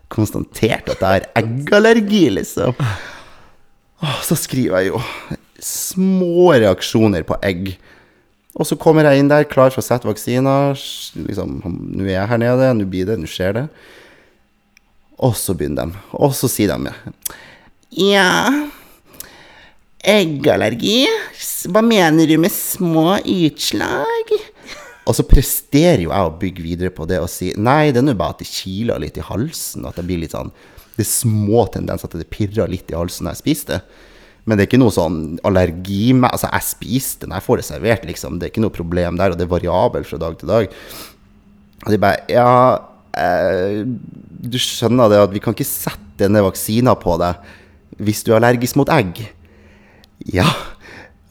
[0.09, 2.75] konstatert at jeg har eggallergi, liksom.
[3.99, 5.01] Og Så skriver jeg jo
[5.63, 7.73] små reaksjoner på egg.
[8.59, 10.75] Og så kommer jeg inn der klar for å sette vaksiner.
[10.75, 13.65] Liksom, nå er jeg her nede, nå blir det, nå skjer det.
[15.23, 16.01] Og så begynner de.
[16.19, 16.91] Og så sier de
[17.95, 18.51] Ja,
[20.03, 21.05] eggallergi?
[21.71, 24.35] Hva mener du med små utslag?
[25.09, 28.05] Og så presterer jo jeg å bygge videre på det og si nei, det er
[28.11, 29.87] nå bare at det kiler litt i halsen.
[29.89, 30.51] At det blir litt sånn
[30.99, 33.81] Det er små tendenser til at det pirrer litt i halsen når jeg spiser det.
[34.45, 37.65] Men det er ikke noe sånn allergi med Altså, jeg spiser den, jeg får det
[37.67, 38.37] servert, liksom.
[38.39, 40.71] Det er ikke noe problem der, og det er variabelt fra dag til dag.
[41.85, 42.49] Og de bare Ja,
[43.19, 47.35] eh, du skjønner det at vi kan ikke sette denne vaksina på deg
[47.99, 49.17] hvis du er allergisk mot egg.
[50.31, 50.45] Ja,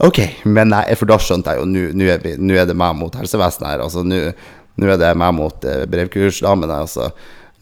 [0.04, 3.70] ok, men nei, for da skjønte jeg jo nå- er, er det meg mot helsevesenet
[3.70, 3.82] her.
[3.86, 7.08] Altså, nå er det meg mot eh, brevkursdamene, altså.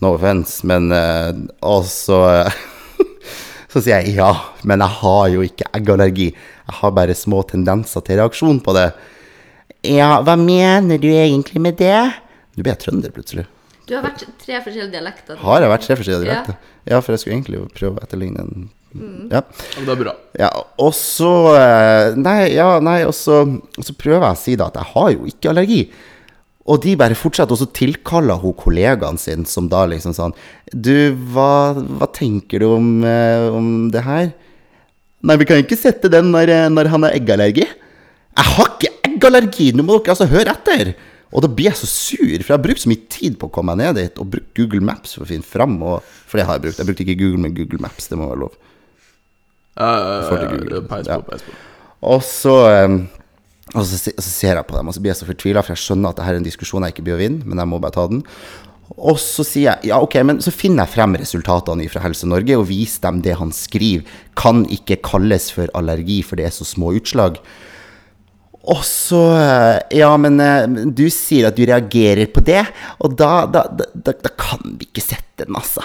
[0.02, 1.30] No offense, men eh,
[1.64, 1.86] Og
[3.76, 4.30] så sier jeg ja,
[4.64, 6.30] men jeg har jo ikke eggallergi.
[6.32, 8.86] Jeg har bare små tendenser til reaksjon på det.
[9.84, 11.98] Ja, hva mener du egentlig med det?
[12.56, 13.44] Nå ble jeg trønder plutselig.
[13.86, 15.36] Du har vært tre forskjellige dialekter.
[15.44, 16.56] Har jeg vært tre forskjellige dialekter?
[16.88, 19.28] Ja, for jeg skulle egentlig jo prøve å etterligne en mm.
[19.34, 19.44] Ja,
[19.76, 20.14] men det er bra.
[20.40, 20.50] Ja,
[20.82, 24.70] og så eh, Nei, ja, nei, og så, og så prøver jeg å si da
[24.72, 25.82] at jeg har jo ikke allergi.
[26.66, 30.34] Og de bare fortsatte, og så tilkaller hun kollegaen sin, som da liksom sånn
[30.72, 34.32] Du, hva, hva tenker du om, eh, om det her?
[35.26, 37.66] Nei, vi kan ikke sette den når, eh, når han har eggallergi.
[37.66, 39.68] Jeg har ikke eggallergi!
[39.74, 40.92] Nå må dere altså høre etter!
[41.34, 43.52] Og da blir jeg så sur, for jeg har brukt så mye tid på å
[43.52, 45.74] komme meg ned dit, og brukt Google Maps for å finne fram.
[45.82, 46.78] Og, for det har jeg brukt.
[46.80, 48.06] Jeg brukte ikke Google, men Google Maps.
[48.10, 48.54] Det må være lov.
[49.76, 51.18] Ja, ja, ja, ja, ja, peis Ja.
[51.26, 51.56] peis på.
[52.06, 52.54] Og så,
[52.86, 53.00] um,
[53.76, 55.76] og, så, og så ser jeg på dem, og så blir jeg så fortvila, for
[55.76, 57.80] jeg skjønner at dette er en diskusjon jeg ikke blir å vinne, men jeg må
[57.82, 58.22] bare ta den.
[58.94, 62.56] Og så sier jeg ja, ok, men så finner jeg frem resultatene fra Helse Norge
[62.56, 64.06] og viser dem det han skriver.
[64.38, 67.40] Kan ikke kalles for allergi, for det er så små utslag.
[68.66, 72.62] Og så eh, Ja, men eh, du sier at du reagerer på det,
[73.02, 75.84] og da, da, da, da kan vi ikke sette den, altså.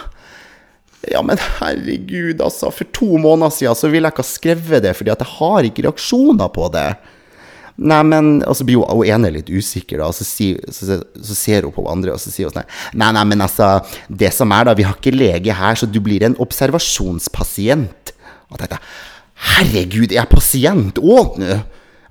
[1.09, 2.69] Ja, men herregud, altså.
[2.73, 5.67] For to måneder siden så ville jeg ikke ha skrevet det, fordi at jeg har
[5.67, 6.89] ikke reaksjoner på det.
[7.77, 11.37] Nei, men Og så blir hun, ene litt usikker, da, og så, si, så, så
[11.37, 12.67] ser hun på andre, og så sier hun sånn
[12.99, 13.73] Nei, nei, men altså,
[14.07, 18.13] det som er, da, vi har ikke lege her, så du blir en observasjonspasient.
[18.51, 18.81] Og tenkte
[19.41, 21.61] Herregud, er jeg pasient òg nå?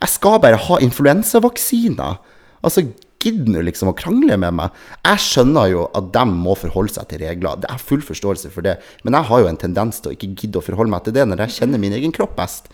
[0.01, 2.19] Jeg skal bare ha influensavaksiner.
[2.65, 2.87] Altså,
[3.21, 4.77] gidder nå liksom å krangle med meg.
[5.05, 7.61] Jeg skjønner jo at de må forholde seg til regler.
[7.61, 8.79] Jeg har full forståelse for det.
[9.05, 11.27] Men jeg har jo en tendens til å ikke gidde å forholde meg til det
[11.29, 12.73] når jeg kjenner min egen kropp best.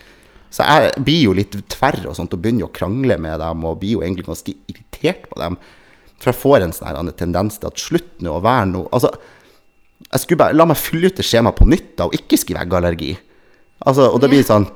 [0.56, 3.80] Så jeg blir jo litt tverr og sånt og begynner å krangle med dem og
[3.82, 5.58] blir jo egentlig ganske irritert på dem.
[6.16, 9.10] For jeg får en sånn tendens til at slutt nå å være noe Altså,
[10.06, 12.62] jeg skulle bare la meg fylle ut det skjemaet på nytt da, og ikke skrive
[12.64, 13.12] eggallergi.
[13.84, 14.68] Altså, og da blir det sånn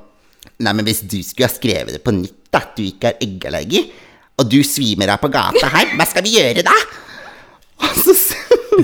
[0.64, 3.24] Nei, men hvis du skulle ha skrevet det på nytt, da, at du ikke har
[3.24, 3.82] eggallergi,
[4.40, 6.72] og du svimer deg på gata her, hva skal vi gjøre da?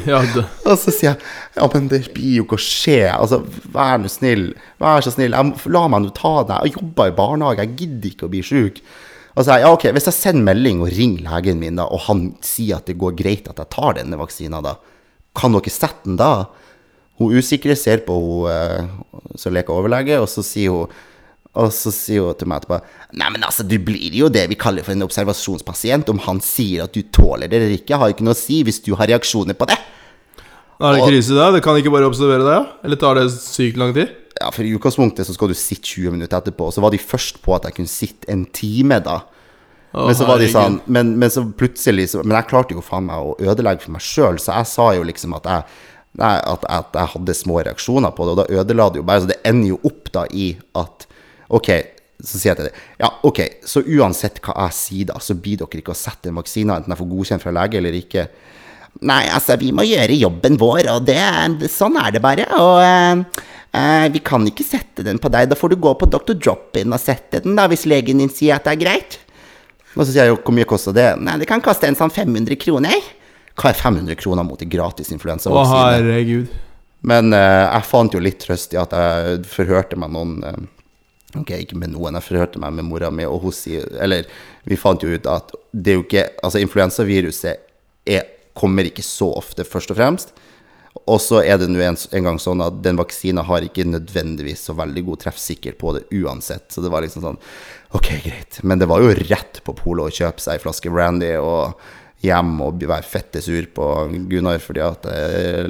[0.11, 0.20] Ja,
[0.66, 1.18] og så sier jeg
[1.56, 3.00] ja, men det blir jo ikke å skje.
[3.12, 3.40] Altså,
[3.74, 4.48] vær nå snill.
[4.82, 5.37] Vær så snill.
[5.37, 6.68] Jeg, la meg nå ta deg.
[6.68, 7.64] Jeg jobber i barnehage.
[7.64, 8.82] Jeg gidder ikke å bli sjuk.
[9.37, 12.06] Og så jeg ja, ok, hvis jeg sender melding og ringer legen min, da, og
[12.06, 14.78] han sier at det går greit at jeg tar denne vaksina, da,
[15.37, 16.46] kan dere sette den da?
[17.20, 18.88] Hun usikre ser på hun eh,
[19.40, 20.96] som leker overlege, og så sier hun
[21.56, 22.78] og så sier hun til meg etterpå
[23.16, 26.10] Nei, men altså, du blir jo det vi kaller for en observasjonspasient.
[26.12, 28.82] Om han sier at du tåler det eller ikke, har ikke noe å si hvis
[28.84, 29.78] du har reaksjoner på det.
[30.76, 31.48] Da Er det krise da?
[31.54, 32.80] Det kan ikke bare observere deg, ja?
[32.84, 34.12] Eller tar det sykt lang tid?
[34.36, 37.00] Ja, for i utgangspunktet så skal du sitte 20 minutter etterpå, og så var de
[37.00, 39.22] først på at jeg kunne sitte en time da.
[39.96, 42.82] Å, Men så var de sånn Men, men så plutselig så, Men jeg klarte jo
[42.84, 45.68] faen meg å ødelegge for meg sjøl, så jeg sa jo liksom at jeg
[46.16, 49.22] at, at jeg hadde små reaksjoner på det, og da ødela det jo bare.
[49.24, 50.46] Så det ender jo opp da i
[50.80, 51.04] at
[51.54, 51.70] OK,
[52.22, 55.61] så sier jeg til deg Ja, OK, så uansett hva jeg sier da, så blir
[55.61, 58.26] dere ikke å sette en vaksine, enten jeg får godkjent fra lege eller ikke.
[59.06, 61.20] Nei, altså, vi må gjøre jobben vår, og det,
[61.68, 62.46] sånn er det bare.
[62.56, 63.42] Og eh,
[63.76, 65.50] eh, vi kan ikke sette den på deg.
[65.50, 66.32] Da får du gå på Dr.
[66.32, 69.18] Drop-in og sette den, da, hvis legen din sier at det er greit.
[69.96, 71.11] Og så sier jeg jo, hvor mye koster det?
[71.20, 72.96] Nei, det kan koste en sånn 500 kroner.
[73.56, 75.85] Hva er 500 kroner mot en gratis Å, influensavaksine?
[75.96, 76.56] herregud.
[77.06, 80.59] Men eh, jeg fant jo litt trøst i at jeg forhørte meg noen eh,
[81.40, 84.29] Ok, ikke med noen, jeg forhørte meg med mora mi, og hun sier Eller
[84.64, 87.62] vi fant jo ut at det er jo ikke Altså, influensaviruset
[88.07, 90.31] er, kommer ikke så ofte, først og fremst.
[91.05, 94.62] Og så er det nå en, en gang sånn at den vaksina har ikke nødvendigvis
[94.68, 96.70] så veldig god treffsikker på det uansett.
[96.72, 97.40] Så det var liksom sånn
[97.96, 98.59] Ok, greit.
[98.66, 101.77] Men det var jo rett på polet å kjøpe seg ei flaske brandy og
[102.24, 103.87] hjem og være fette sur på
[104.31, 105.66] Gunnar fordi at eh,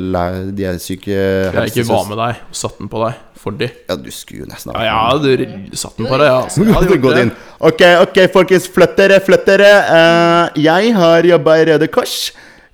[0.55, 3.69] de er syke Jeg ikke var med deg og satte den på deg for de.
[3.87, 6.39] Ja, du skulle jo nesten ha Ja, ja, du satte den på deg, ja.
[6.45, 6.63] Altså.
[6.67, 7.33] Jeg hadde gått inn.
[7.69, 8.69] Ok, ok, folkens.
[8.73, 9.69] Flytt dere, flytt dere.
[9.97, 12.17] Eh, jeg har jobba i Røde Kors,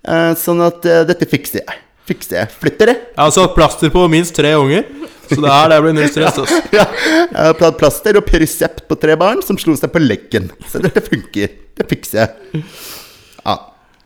[0.07, 1.83] eh, sånn at dette fikser jeg.
[2.09, 2.55] Fikser jeg.
[2.63, 2.97] Flytt dere.
[3.11, 4.87] Jeg har satt plaster på minst tre unger,
[5.29, 6.41] så det her det blir null stress.
[6.43, 6.63] Altså.
[6.79, 6.87] Ja,
[7.27, 10.51] jeg har platt plaster og Pyresept på tre barn som slo seg på leggen.
[10.73, 11.53] Så dette funker.
[11.79, 12.65] Det fikser jeg.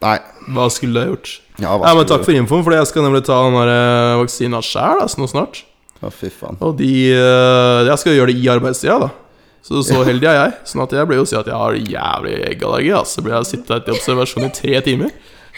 [0.03, 0.07] Ja.
[0.07, 0.17] Nei.
[0.57, 1.31] Hva skulle du ha gjort?
[1.57, 4.17] Ja, hva Nei, men Takk for infoen, for jeg skal nemlig ta den der eh,
[4.21, 5.63] vaksina sjæl altså, nå snart.
[6.05, 6.59] Å, fy faen.
[6.61, 9.13] Og de eh, Jeg skal gjøre det i arbeidstida, da.
[9.67, 10.53] Så så heldig er jeg.
[10.71, 12.93] Sånn at jeg blir jo si at jeg har jævlig eggallergi.
[12.95, 13.17] Altså.
[13.19, 15.17] Så blir jeg sitte til observasjon i tre timer.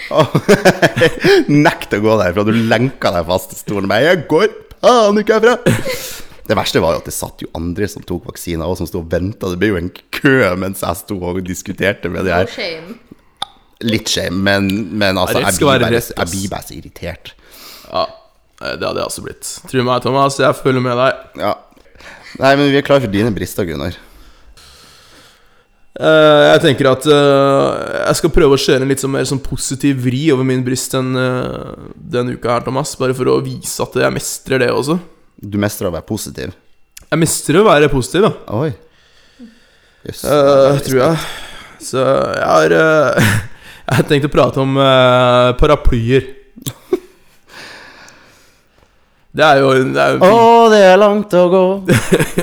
[1.67, 2.47] Nekt å gå derfra.
[2.49, 3.91] Du lenka deg fast i stolen.
[3.91, 4.49] Men jeg går
[4.81, 5.59] faen ikke herfra.
[6.49, 9.03] Det verste var jo at det satt jo andre som tok vaksiner, og som sto
[9.03, 9.51] og venta.
[9.53, 12.49] Det ble jo en kø mens jeg sto og diskuterte med de No her.
[13.87, 17.33] Litt shame, men, men altså, jeg blir bare, rett, jeg blir bare så irritert.
[17.87, 18.09] Ja,
[18.59, 19.51] eh, Det hadde jeg også blitt.
[19.71, 20.39] Tro meg, Thomas.
[20.43, 21.25] Jeg følger med deg.
[21.45, 21.55] Ja.
[22.43, 23.95] Nei, men vi er klar for dine brister, Gunnar.
[25.99, 29.41] Uh, jeg tenker at uh, jeg skal prøve å kjøre en litt sånn mer sånn
[29.43, 32.93] positiv vri over min brist den, uh, denne uka her, Thomas.
[33.01, 34.99] Bare for å vise at jeg mestrer det også.
[35.39, 36.55] Du mestrer å være positiv.
[37.09, 38.59] Jeg mestrer å være positiv, da.
[38.59, 38.73] Oi.
[40.07, 41.23] Yes, tror jeg.
[41.83, 42.75] Så jeg har
[43.89, 46.27] Jeg tenkte å prate om uh, paraplyer.
[49.39, 51.63] Det er jo en- det er jo Å, fin, det er langt å gå.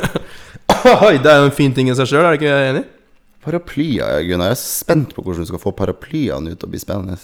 [1.09, 2.83] Oi, det er jo en fin ting i seg sjøl, er du ikke enig?
[3.45, 4.53] Paraplyer, Gunnar.
[4.53, 7.17] Jeg er spent på hvordan du skal få paraplyene ut og bli spennende.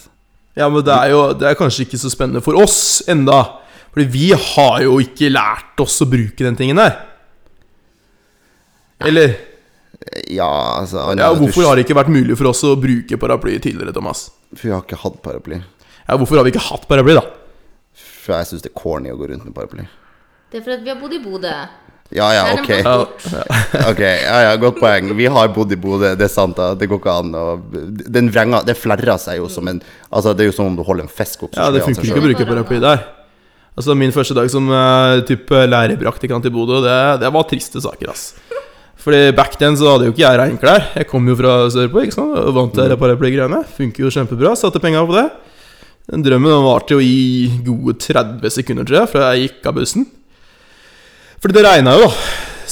[0.58, 3.38] Ja, men det er jo Det er kanskje ikke så spennende for oss enda
[3.94, 6.98] Fordi vi har jo ikke lært oss å bruke den tingen der.
[9.02, 9.32] Eller
[10.32, 10.48] Ja,
[10.80, 14.30] altså ja, Hvorfor har det ikke vært mulig for oss å bruke paraply tidligere, Thomas?
[14.54, 15.60] For vi har ikke hatt paraply.
[16.08, 17.24] Ja, Hvorfor har vi ikke hatt paraply, da?
[18.22, 19.86] For jeg syns det er corny å gå rundt med paraply.
[20.52, 21.54] Det er fordi vi har bodd i Bodø.
[22.12, 22.68] Ja ja, ok.
[23.90, 25.14] Ok, ja ja, Godt poeng.
[25.16, 26.58] Vi har bodd i Bodø, det er sant.
[26.58, 27.44] da Det går ikke an å
[28.12, 30.84] Den vrenga Det flerrer seg jo som en Altså, det er jo som om du
[30.84, 31.56] holder en fisk opp.
[31.56, 33.06] ja, det funker ikke å bruke paraply der.
[33.72, 38.12] Altså Min første dag som uh, type lærerpraktikant i Bodø, det, det var triste saker,
[38.12, 38.34] ass.
[39.02, 40.84] Fordi back then så hadde jo ikke jeg regnklær.
[40.98, 42.36] Jeg kom jo fra sørpå, ikke sant.
[42.38, 43.62] Og vant til paraplygreiene.
[43.78, 44.54] Funker jo kjempebra.
[44.58, 45.26] Satte penga på det.
[46.12, 49.76] Den drømmen den varte jo i gode 30 sekunder, tror jeg, fra jeg gikk av
[49.78, 50.06] bussen.
[51.42, 52.12] Fordi det regna jo, da.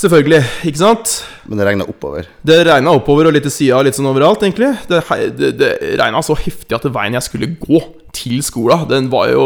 [0.00, 0.40] Selvfølgelig.
[0.70, 1.14] Ikke sant?
[1.50, 2.28] Men det regna oppover.
[2.46, 4.70] Det regna oppover og litt til sida litt sånn overalt, egentlig.
[4.88, 5.00] Det,
[5.36, 7.82] det, det regna så heftig at veien jeg skulle gå
[8.16, 9.44] til skolen, den var jo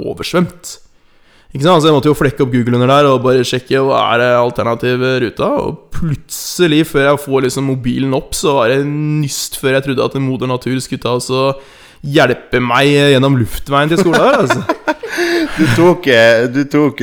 [0.00, 0.78] oversvømt.
[1.54, 1.84] Ikke sant?
[1.84, 4.30] Så jeg måtte jo flekke opp Google under der og bare sjekke hva er det
[4.40, 5.50] alternative ruta.
[5.62, 10.08] Og plutselig, før jeg får liksom mobilen opp, så var det nyst før jeg trodde
[10.10, 11.62] at en moder natur skulle ta oss og
[12.04, 14.20] hjelpe meg gjennom luftveien til skolen.
[14.20, 14.64] her, Altså.
[15.54, 16.98] Du tok, eh, du tok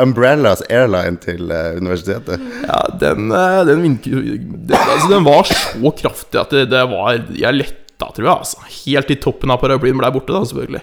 [0.00, 2.40] Umbrellas Airline til eh, universitetet.
[2.64, 7.58] Ja, den, eh, den, den, altså, den var så kraftig at det, det var Jeg
[7.58, 8.32] letta, tror jeg.
[8.32, 8.64] Altså.
[8.86, 10.82] Helt i toppen av paraplyen ble jeg borte, da, selvfølgelig.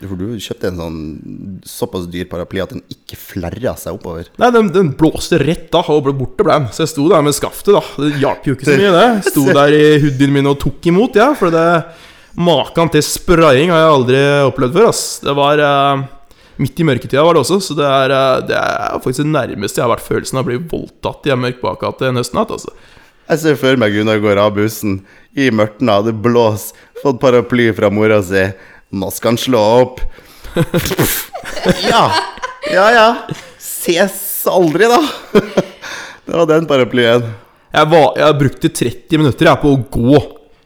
[0.00, 0.96] For du kjøpte en sånn
[1.68, 4.30] såpass dyr paraply at den ikke flerra seg oppover.
[4.42, 6.66] Nei, den, den blåste rett da, og ble borte ble den.
[6.74, 7.84] Så jeg sto der med skaftet, da.
[8.02, 9.06] Det hjalp jo ikke så mye, det.
[9.30, 11.30] Sto der i hoodien min og tok imot, ja.
[11.38, 11.68] For det
[12.34, 15.04] maken til spraying har jeg aldri opplevd før, ass.
[15.22, 16.04] Det var eh,
[16.54, 19.80] Midt i mørketida var det også, så det er, eh, det er faktisk det nærmeste
[19.80, 22.70] jeg har vært følelsen av å bli voldtatt i en mørk bakgate en høstnatt, altså.
[23.24, 24.98] Jeg ser for meg Gunnar går av bussen
[25.34, 28.44] i mørten, det blåser, fått paraply fra mora si.
[28.94, 30.04] Nå skal han slå opp.
[31.84, 32.08] Ja,
[32.72, 33.06] ja, ja.
[33.60, 35.00] Ses aldri, da.
[36.24, 37.26] Det var den paraplyen.
[37.74, 40.20] Jeg, var, jeg brukte 30 minutter jeg, på å gå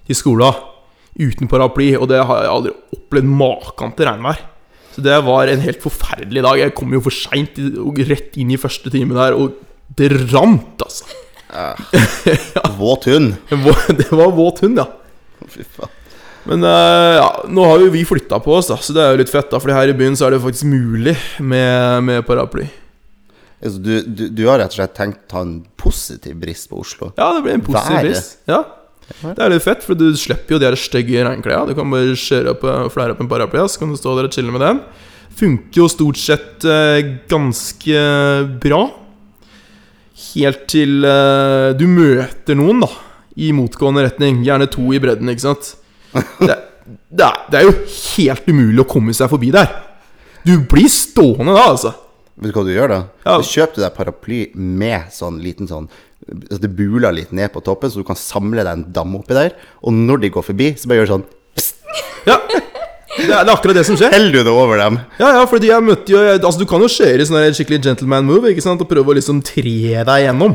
[0.08, 0.64] til skolen
[1.18, 4.42] uten paraply, og det har jeg aldri opplevd maken til regnvær.
[4.94, 6.60] Så det var en helt forferdelig dag.
[6.62, 9.58] Jeg kom jo for seint og rett inn i første time der, og
[9.98, 11.08] det rant, altså.
[12.78, 13.34] Våt hund.
[13.48, 14.86] Det var våt hund, ja.
[15.48, 15.97] Fy faen.
[16.48, 19.20] Men eh, ja, nå har jo vi flytta på oss, da, så det er jo
[19.20, 19.50] litt fett.
[19.52, 22.68] da Fordi her i byen så er det faktisk mulig med, med paraply.
[23.58, 26.78] Altså, du, du, du har rett og slett tenkt å ta en positiv brist på
[26.80, 27.10] Oslo?
[27.18, 28.38] Ja, det blir en positiv brist.
[28.48, 28.62] Ja.
[29.08, 31.72] Det er litt fett, for du slipper jo de stygge regnklærne.
[31.72, 34.36] Du kan bare kjøre opp, flere opp en paraply, så kan du stå der og
[34.36, 34.80] chille med den.
[35.38, 38.04] Funker jo stort sett eh, ganske
[38.62, 38.80] bra.
[40.28, 42.90] Helt til eh, du møter noen, da.
[43.38, 44.42] I motgående retning.
[44.46, 45.74] Gjerne to i bredden, ikke sant.
[46.14, 46.56] Det,
[47.10, 47.74] det, er, det er jo
[48.16, 49.70] helt umulig å komme seg forbi der.
[50.46, 51.92] Du blir stående da, altså.
[52.38, 52.98] Vet du hva du gjør da?
[53.26, 53.38] Ja.
[53.40, 55.88] Du kjøper deg paraply med sånn liten sånn
[56.52, 59.34] Så Det buler litt ned på toppen, så du kan samle deg en dam oppi
[59.36, 59.56] der.
[59.82, 61.26] Og når de går forbi, så bare gjør sånn
[62.28, 64.12] Ja, det er, det er akkurat det som skjer.
[64.14, 65.00] Heller du det over dem?
[65.18, 68.28] Ja, ja, fordi jeg møtte jo Altså, du kan jo kjøre i sånn skikkelig gentleman
[68.28, 70.54] move, ikke sant, og prøve å liksom tre deg gjennom.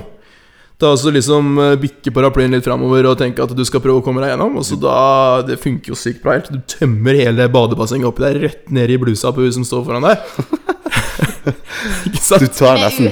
[0.82, 4.06] Da også liksom eh, bikke paraplyen litt framover og tenke at du skal prøve å
[4.06, 4.58] komme deg gjennom.
[4.60, 4.98] Og så da
[5.48, 6.50] Det funker jo sykt bra helt.
[6.52, 10.08] Du tømmer hele badebassenget oppi deg, rett ned i blusa på hun som står foran
[10.10, 10.24] deg.
[12.10, 12.44] ikke sant?
[12.44, 13.12] Du tar nesten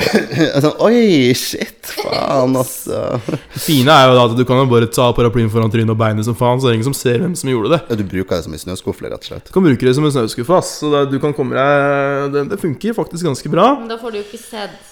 [0.00, 3.18] sånn, Oi, shit, faen, altså.
[3.26, 6.00] Det fine er jo da at du kan jo bare ta paraplyen foran trynet og
[6.00, 7.80] beinet som faen, så det er ingen som ser hvem som gjorde det.
[7.90, 9.48] Ja, du bruker det som en snøskuffe, rett og slett.
[9.48, 10.78] Du kan bruke det som en snøskuffe, ass.
[10.80, 13.74] Så det, du kan komme deg det, det funker faktisk ganske bra.
[13.82, 14.89] Men da får du jo ikke sett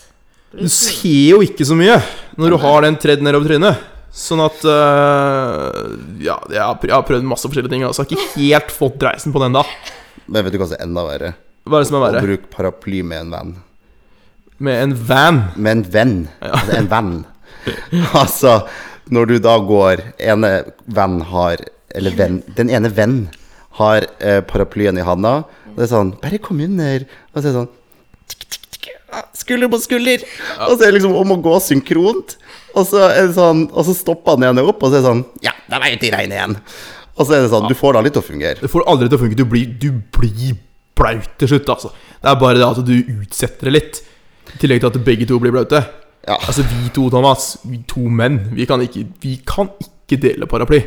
[0.55, 1.99] Du ser jo ikke så mye
[2.39, 3.87] når du har den tredd nedover trynet.
[4.19, 5.93] Sånn at uh,
[6.25, 7.85] Ja, jeg har, prøvd, masse forskjellige ting.
[7.87, 8.07] Altså.
[8.07, 9.65] Jeg har ikke helt fått dreisen på den da.
[10.27, 11.33] Men vet du hva som er enda verre?
[11.69, 12.23] Hva er det som er verre?
[12.23, 13.57] Å bruke paraply med en venn.
[14.65, 15.43] Med en van.
[15.57, 16.17] Med en venn.
[16.41, 17.13] Altså en venn.
[18.23, 18.55] altså,
[19.13, 20.51] når du da går Ene
[20.95, 21.63] venn har
[21.97, 23.17] Eller venn Den ene venn
[23.79, 25.43] har eh, paraplyen i handa.
[25.71, 27.05] Og det er sånn Bare kom under.
[27.31, 27.75] Og så er det sånn
[29.39, 30.23] Skulder på skulder.
[30.69, 32.37] Og så er det liksom om å gå synkront.
[32.77, 35.09] Og så, er det sånn, og så stopper han ene opp, og så er det
[35.09, 36.57] sånn Ja, da var jeg ute i regnet igjen.
[37.19, 38.61] Og så er det sånn Du får det aldri til å fungere.
[38.61, 39.41] Det får aldri til å fungere.
[39.41, 40.59] Du blir, du blir
[40.99, 41.93] blaut til slutt, altså.
[42.19, 44.01] Det er bare det at du utsetter det litt.
[44.55, 45.83] I tillegg til at begge to blir blaute.
[46.29, 46.37] Ja.
[46.37, 50.83] Altså, vi to, Thomas, vi to menn, vi kan ikke, vi kan ikke dele paraply.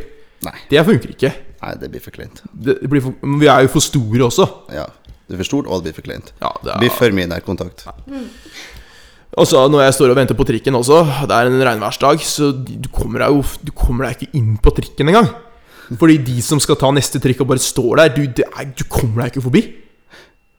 [0.45, 0.57] Nei.
[0.71, 1.31] Det funker ikke.
[1.61, 2.41] Nei, det blir for kleint.
[2.51, 4.47] Det blir for, men vi er jo for store også.
[4.73, 4.87] Ja.
[5.31, 6.33] Det er for stort, og det blir for kleint.
[6.43, 6.73] Ja, det er...
[6.75, 7.85] Det blir for mye nærkontakt.
[9.39, 10.97] Og så når jeg står og venter på trikken også,
[11.29, 14.73] det er en regnværsdag, så du kommer deg jo du kommer deg ikke inn på
[14.75, 15.29] trikken engang.
[15.91, 18.83] Fordi de som skal ta neste trikk og bare står der, du, det er, du
[18.91, 19.63] kommer deg ikke forbi.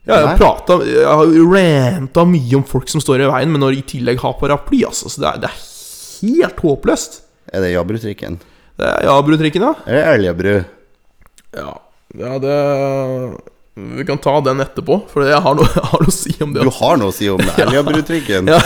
[0.09, 3.77] Jeg har pratet, jeg har ranta mye om folk som står i veien, men når
[3.77, 5.61] de i tillegg har paraply, altså, så det er, det er
[6.25, 7.21] helt håpløst.
[7.53, 8.41] Er det Jabru-trikken?
[8.81, 9.75] Det er Jabru-trikken, ja.
[9.85, 10.55] Eller Eljabru?
[11.61, 11.73] ja.
[12.13, 12.57] Ja, det
[13.75, 16.53] Vi kan ta den etterpå, for jeg har noe, jeg har noe å si om
[16.53, 16.65] det.
[16.67, 18.51] Du har noe å si om Elgabrutrikken?
[18.53, 18.61] Ja,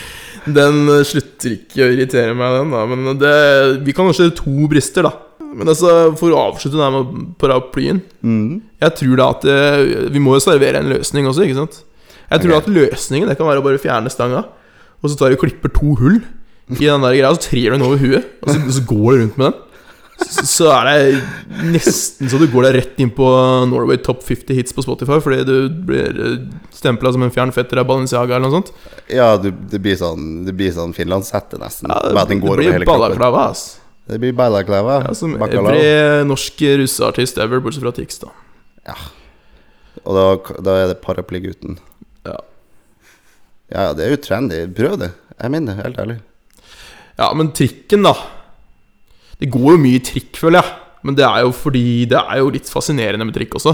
[0.58, 2.84] den slutter ikke å irritere meg, den, da.
[2.90, 3.34] Men det,
[3.86, 5.14] vi kan kanskje to brister, da.
[5.54, 8.62] Men altså, for å avslutte det her med paraplyen Mm.
[8.80, 11.76] Jeg tror da at eh, Vi må jo servere en løsning også, ikke sant?
[12.24, 12.62] Jeg tror okay.
[12.62, 14.46] at løsningen det kan være å bare fjerne stanga,
[14.98, 16.16] og så tar vi og klipper to hull
[16.72, 19.20] i den der greia, så trer du den over huet, og så, så går du
[19.20, 19.58] rundt med den.
[20.22, 23.26] Så, er det nesten så du går deg rett inn på
[23.66, 25.56] Norway Top 50 Hits på Spotify fordi du
[25.88, 26.18] blir
[26.74, 28.70] stempla som en fjern fetter av Balenciaga eller noe sånt.
[29.10, 31.90] Ja, du, det blir sånn Det blir sånn finlandshette, nesten.
[31.90, 33.64] Ja, går det blir balaklava, ass.
[34.06, 35.00] Det blir balaklava.
[35.08, 38.30] Ja, som every norsk russeartist ever, bortsett fra Tix, da.
[38.84, 38.96] Ja.
[40.04, 40.26] Og da,
[40.66, 41.78] da er det paraplygutten.
[42.28, 42.38] Ja.
[43.72, 44.60] Ja, det er jo trendy.
[44.76, 45.10] Prøv det.
[45.38, 46.18] Jeg mener det, helt ærlig.
[47.16, 48.12] Ja, men trikken, da.
[49.40, 50.68] Det går jo mye trikk, føler jeg.
[51.04, 53.72] Men det er jo fordi det er jo litt fascinerende med trikk også.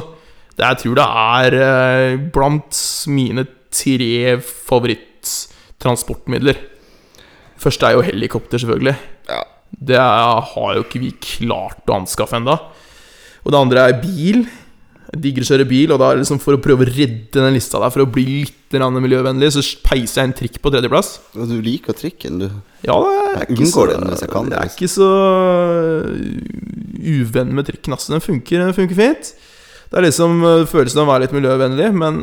[0.57, 2.75] Det jeg tror det er eh, blant
[3.09, 6.57] mine tre favorittransportmidler.
[7.61, 8.97] Første er jo helikopter, selvfølgelig.
[9.31, 9.43] Ja.
[9.71, 12.57] Det har jo ikke vi klart å anskaffe enda
[13.45, 14.49] Og det andre er bil.
[15.11, 17.91] Digger å kjøre bil, og da liksom for å prøve å redde den lista der,
[17.91, 21.17] for å bli litt miljøvennlig, så peiser jeg en trikk på tredjeplass.
[21.35, 22.47] Og Du liker trikken, du.
[22.87, 25.09] Ja, jeg er ikke så, den hvis jeg kan, jeg er ikke så
[26.07, 26.15] uh,
[27.19, 27.97] uvenn med trikken.
[27.97, 28.15] Altså.
[28.15, 29.35] Den funker, den funker fint.
[29.91, 32.23] Det er liksom uh, følelsen av å være litt miljøvennlig, men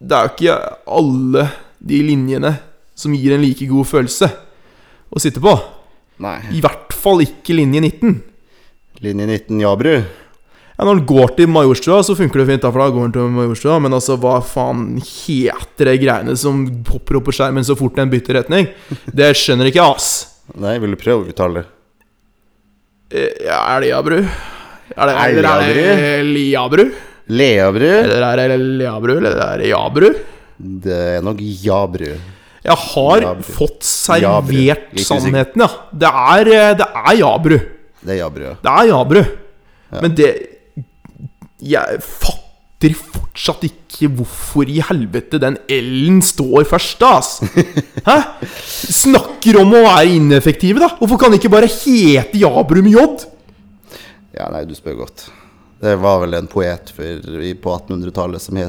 [0.00, 0.58] det er jo ikke
[0.96, 1.48] alle
[1.84, 2.56] de linjene
[2.96, 4.30] som gir en like god følelse
[5.12, 5.52] å sitte på.
[6.24, 6.38] Nei.
[6.56, 8.16] I hvert fall ikke linje 19.
[9.04, 9.98] Linje 19 Jabru.
[10.76, 13.12] Ja, Når han går til Majorstua, så funker det fint, da, for da går han
[13.14, 13.78] til Majorstua.
[13.80, 18.10] Men altså, hva faen heter det greiene som popper opp på skjermen så fort den
[18.12, 18.68] bytter retning?
[19.08, 20.10] Det skjønner ikke jeg, ass.
[20.60, 21.66] Nei, vil du prøve å uttale det?
[23.16, 24.18] Eh, Ja, er det Jabru?
[24.96, 26.84] Er det, eller er det Liabru?
[27.28, 27.88] Leabru?
[27.90, 30.10] Eller er det Liabru, eller er det Jabru?
[30.86, 32.10] Det er nok Jabru.
[32.66, 33.42] Jeg har Jabru.
[33.56, 35.68] fått servert sannheten, ja.
[35.92, 37.56] Det er, eh, det er Jabru.
[38.06, 38.54] Det er Jabru, ja.
[38.62, 39.24] Det er Jabru.
[40.02, 40.30] Men det
[41.64, 47.38] Jeg fatter fortsatt ikke hvorfor i helvete den L-en står først, da, ass.
[48.08, 48.18] Hæ?
[48.92, 50.90] Snakker om å være ineffektive, da.
[50.98, 53.06] Hvorfor kan det ikke bare hete Jabrum J?
[54.36, 55.28] Ja, nei, du spør godt.
[55.80, 57.24] Det var vel en poet for,
[57.62, 58.60] på 1800-tallet som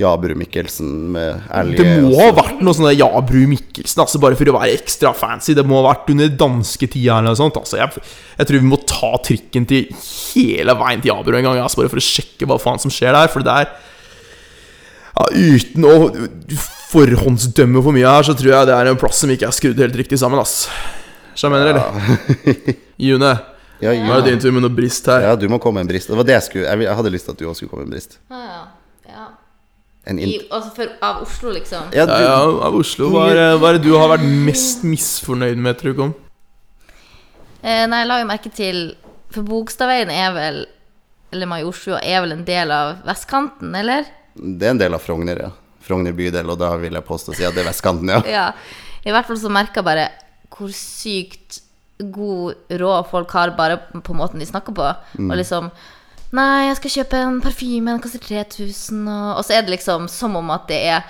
[0.00, 4.38] Jabru Mikkelsen med elg Det må ha vært noe sånn der Jabru Mikkelsen, altså bare
[4.38, 5.52] for å være ekstra fancy.
[5.56, 7.58] Det må ha vært under dansketida eller noe sånt.
[7.60, 8.04] Altså, jeg,
[8.38, 9.90] jeg tror vi må ta trikken til
[10.32, 13.12] hele veien til Jabru en gang, altså, bare for å sjekke hva faen som skjer
[13.18, 13.28] der.
[13.32, 13.72] For det er
[15.12, 15.94] ja, Uten å
[16.92, 19.80] forhåndsdømme for mye her, så tror jeg det er en plass som ikke er skrudd
[19.84, 20.66] helt riktig sammen, ass.
[21.36, 22.76] Skjønner du, eller?
[23.00, 23.32] June,
[23.82, 25.24] Ja, nå er det din tur med noe brist her.
[25.28, 26.08] ja, du må komme med en brist.
[26.08, 27.92] Det var det jeg skulle Jeg, hadde lyst til at du også skulle komme med
[27.92, 28.20] en brist.
[28.30, 28.60] Ah, ja.
[28.60, 28.62] ja.
[30.10, 31.92] En I, altså for, av Oslo, liksom.
[31.94, 34.24] ja, du, Ja, ja, av Oslo, hva er, det- hva er det du har vært
[34.48, 36.02] mest misfornøyd med, tror du?
[37.62, 38.80] Eh, nei, jeg la jo merke til
[39.32, 40.56] For Bogstadveien er vel
[41.32, 44.04] Eller Majorstua er vel en del av vestkanten, eller?
[44.34, 45.50] Det er en del av Frogner, ja.
[45.82, 48.20] Frogner bydel, og da vil jeg påstå å si at det er vestkanten, ja.
[48.38, 48.48] Ja.
[49.06, 50.08] I hvert fall så merka jeg bare
[50.52, 51.60] hvor sykt
[52.12, 54.84] god råd folk har bare på måten de snakker på.
[55.22, 55.70] Og liksom
[56.32, 60.06] Nei, jeg skal kjøpe en parfyme, den koster 3000, og, og så er det liksom
[60.08, 61.02] som om at det er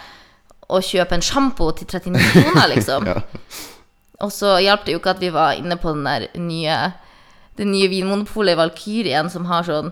[0.72, 3.06] å kjøpe en sjampo til 39 kroner, liksom.
[3.12, 3.20] Ja.
[4.22, 6.76] Og så hjalp det jo ikke at vi var inne på den der nye
[7.58, 9.88] Det nye vinmonopolet Valkyrien som har sånn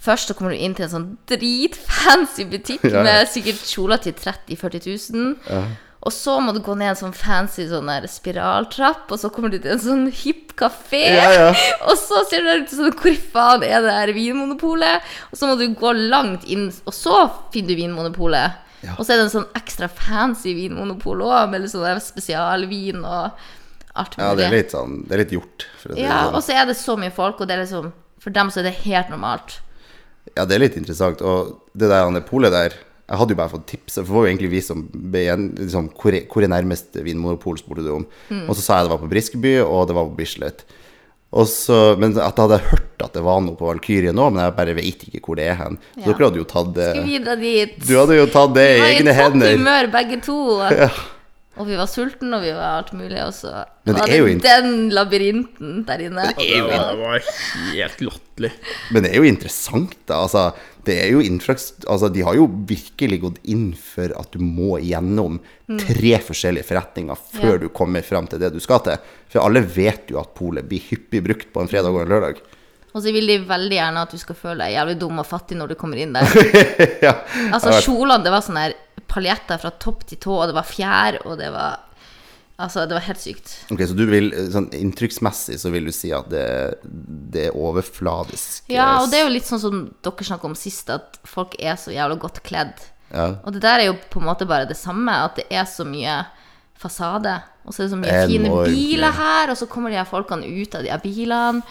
[0.00, 3.02] Først så kommer du inn til en sånn dritfancy butikk Ja, ja.
[3.04, 5.60] med sikkert kjoler til 30 000-40 000.
[6.04, 9.48] Og så må du gå ned en sånn fancy sånn der spiraltrapp, og så kommer
[9.52, 11.00] du til en sånn hipp kafé.
[11.16, 11.46] Ja, ja.
[11.88, 15.08] Og så ser du der ute sånn Hvor faen er det her Vinmonopolet?
[15.32, 18.60] Og så må du gå langt inn, og så finner du Vinmonopolet.
[18.98, 23.44] Og så er det en sånn ekstra fancy vinmonopol òg, med litt sånn spesialvin og
[23.94, 24.26] alt mulig.
[24.26, 26.34] ja, det er litt sånn Det er litt gjort, Ja, sånn.
[26.34, 28.68] og så er det så mye folk, og det er liksom For dem så er
[28.68, 29.58] det helt normalt.
[30.34, 31.20] Ja, det er litt interessant.
[31.20, 34.30] Og det der polet der Jeg hadde jo bare fått tips, for det var jo
[34.32, 38.06] egentlig vi som ble igjen liksom, hvor, hvor er nærmest vinmonopol, spurte du om.
[38.30, 38.46] Mm.
[38.48, 40.64] Og så sa jeg det var på Briskeby, og det var på Bislett.
[41.50, 44.54] Så, men at jeg hadde hørt at det var noe på Valkyrien nå, men jeg
[44.54, 45.76] bare vet ikke hvor det er hen.
[45.96, 46.12] Så Ja.
[46.12, 46.88] dere hadde jo tatt det?
[47.88, 49.10] Du hadde jo tatt det i egne hender.
[49.10, 49.56] Vi var i topp hender.
[49.58, 50.38] humør begge to.
[50.84, 50.90] Ja.
[51.54, 53.18] Og vi var sultne, og vi var alt mulig.
[53.22, 53.50] Og så
[53.86, 56.24] var det jo det den labyrinten der inne.
[56.34, 57.28] Det var, det var
[57.70, 58.50] helt latterlig.
[58.90, 60.22] Men det er jo interessant, da.
[60.24, 60.48] Altså,
[60.84, 65.38] det er jo altså, de har jo virkelig gått inn for at du må gjennom
[65.86, 67.52] tre forskjellige forretninger før Mm.
[67.54, 67.58] Ja.
[67.62, 68.98] du kommer fram til det du skal til.
[69.30, 72.42] For alle vet jo at polet blir hyppig brukt på en fredag og en lørdag.
[72.94, 75.56] Og så vil de veldig gjerne at du skal føle deg jævlig dum og fattig
[75.58, 76.28] når du kommer inn der.
[77.06, 77.14] ja.
[77.50, 78.76] Altså Kjolene, det var sånn her
[79.14, 81.80] paljetter fra topp til tå, og det var fjær, og det var
[82.54, 83.52] Altså, det var helt sykt.
[83.74, 86.44] Ok, Så du vil, sånn inntrykksmessig så vil du si at det,
[87.34, 88.68] det er overfladisk?
[88.70, 91.74] Ja, og det er jo litt sånn som dere snakka om sist, at folk er
[91.74, 92.78] så jævla godt kledd.
[93.10, 93.40] Ja.
[93.42, 95.82] Og det der er jo på en måte bare det samme, at det er så
[95.88, 96.20] mye
[96.78, 97.34] fasade.
[97.64, 100.06] Og så er det så mye Enormt fine biler her, og så kommer de her
[100.06, 101.64] folkene ut av de her bilene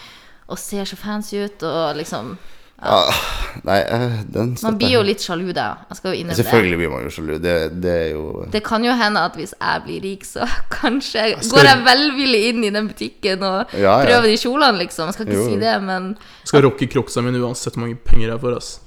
[0.52, 2.36] og ser så fancy ut, og liksom
[2.84, 3.16] Ah,
[3.64, 5.66] nei, eh, den Man blir jo litt sjalu, da.
[5.90, 5.98] Jeg
[6.28, 6.36] jo.
[6.40, 7.34] Selvfølgelig blir man jo sjalu.
[7.40, 10.48] Det, det er jo Det kan jo hende at hvis jeg blir rik, så
[10.78, 14.06] kanskje Skal- går jeg velvillig inn i den butikken og Ja, ja.
[14.06, 15.08] prøver de kjolene, liksom.
[15.08, 15.46] Jeg skal ikke Jo.
[15.50, 16.10] si det, men
[16.44, 18.58] Jeg skal rocke crocsa mine uansett hvor mange penger jeg får.
[18.58, 18.80] ass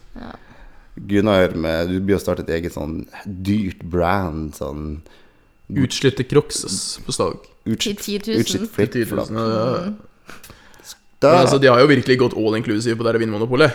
[0.97, 4.55] Gunnar, med, du blir å starte et eget sånn dyrt brand.
[4.57, 5.03] Sånn
[5.69, 7.41] Utslitte crocs ass, på slag.
[7.67, 8.39] Til 10 000.
[8.45, 9.31] Utslitt For 10 flip-flop.
[9.35, 9.93] 000, ja.
[11.21, 13.73] Da- Men altså, de har jo virkelig gått all inclusive på det der Vinmonopolet.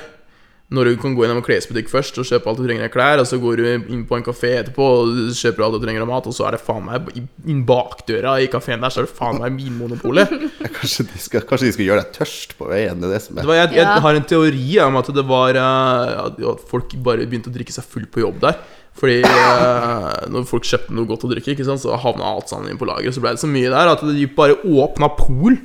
[0.71, 3.19] Når du kan gå innom en klesbutikk først og kjøpe alt du trenger av klær,
[3.19, 6.07] og så går du inn på en kafé etterpå og kjøper alt du trenger av
[6.07, 9.09] mat, og så er det faen meg i- inn bakdøra i kafeen der, så er
[9.09, 10.31] det faen meg Vinmonopolet.
[10.77, 13.01] Kanskje de, skal, kanskje de skal gjøre deg tørst på veien?
[13.03, 15.25] Det er det som Det er var, jeg, jeg har en teori om at det
[15.27, 16.13] var eh,
[16.53, 18.61] At folk bare begynte å drikke seg full på jobb der.
[19.01, 22.71] Fordi eh, når folk kjøpte noe godt å drikke, ikke sant, så havna alt sammen
[22.71, 23.11] inn på lageret.
[23.15, 25.59] Så ble det så mye der at de bare åpna pol.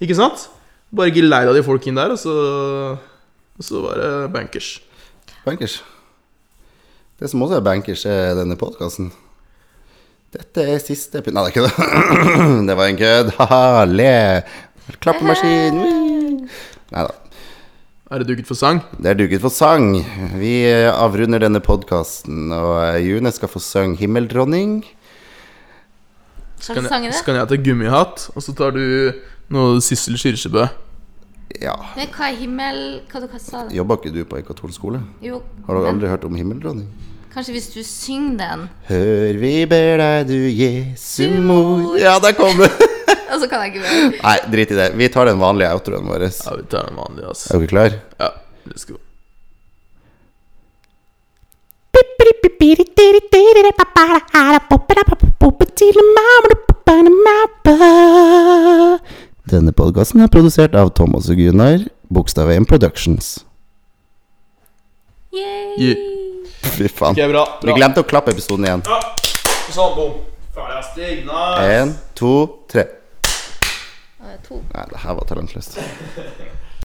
[0.00, 0.48] Ikke sant?
[0.96, 2.32] Bare geleida de folk inn der, og så,
[3.60, 4.80] og så var det bankers.
[5.44, 5.82] bankers.
[7.20, 9.10] Det som også er bankers, er denne podkasten.
[10.32, 11.20] Dette er siste.
[11.28, 11.74] Nei, det er ikke det.
[12.70, 13.32] det var en kødd.
[13.36, 14.14] Ha-ha, le.
[15.02, 15.80] Klappemaskin.
[16.94, 17.12] Nei da.
[18.10, 18.80] Er det duket for sang?
[18.96, 19.92] Det er duket for sang.
[20.40, 24.80] Vi eh, avrunder denne podkasten, og eh, June skal få synge 'Himmeldronning'.
[26.60, 29.12] Så kan, jeg, så kan jeg ta gummihatt, og så tar du
[29.52, 30.66] noe Sissel Kyrkjebø.
[31.60, 32.76] Ja, Men hva er himmel...
[33.10, 33.74] Hva, hva sa du?
[33.74, 35.00] Jobba ikke du på ei katolsk skole?
[35.24, 36.88] Jo, Har du aldri hørt om 'Himmeldronning'?
[37.30, 42.58] kanskje hvis du synger den, Hør vi ber deg, du Jesu mor Ja, der kom
[42.58, 42.70] den!
[43.32, 44.16] og så kan jeg ikke mer.
[44.22, 44.88] Nei, drit i det.
[44.98, 46.26] Vi tar den vanlige outroen vår.
[46.26, 47.54] Ja, vi tar den vanlige, altså.
[47.54, 47.94] Er dere klar?
[48.18, 48.30] Ja,
[48.66, 48.98] let's go.
[59.50, 61.82] Denne podkasten er produsert av Thomas og Gunnar,
[62.14, 63.40] Bokstav 1 Productions.
[65.34, 65.74] Yay!
[65.74, 66.04] Yeah.
[66.76, 67.16] Fy faen.
[67.16, 67.42] Okay, bra.
[67.66, 68.84] Vi glemte å klappe episoden igjen.
[68.86, 69.00] Ja,
[69.74, 70.14] sånn, bom.
[70.54, 70.94] Ferdig, Astrid.
[70.94, 71.66] Stig, nice.
[71.80, 72.32] Én, to,
[72.70, 72.86] tre.
[74.20, 74.62] Nei, To.
[74.70, 75.80] Nei, det her var talentløst.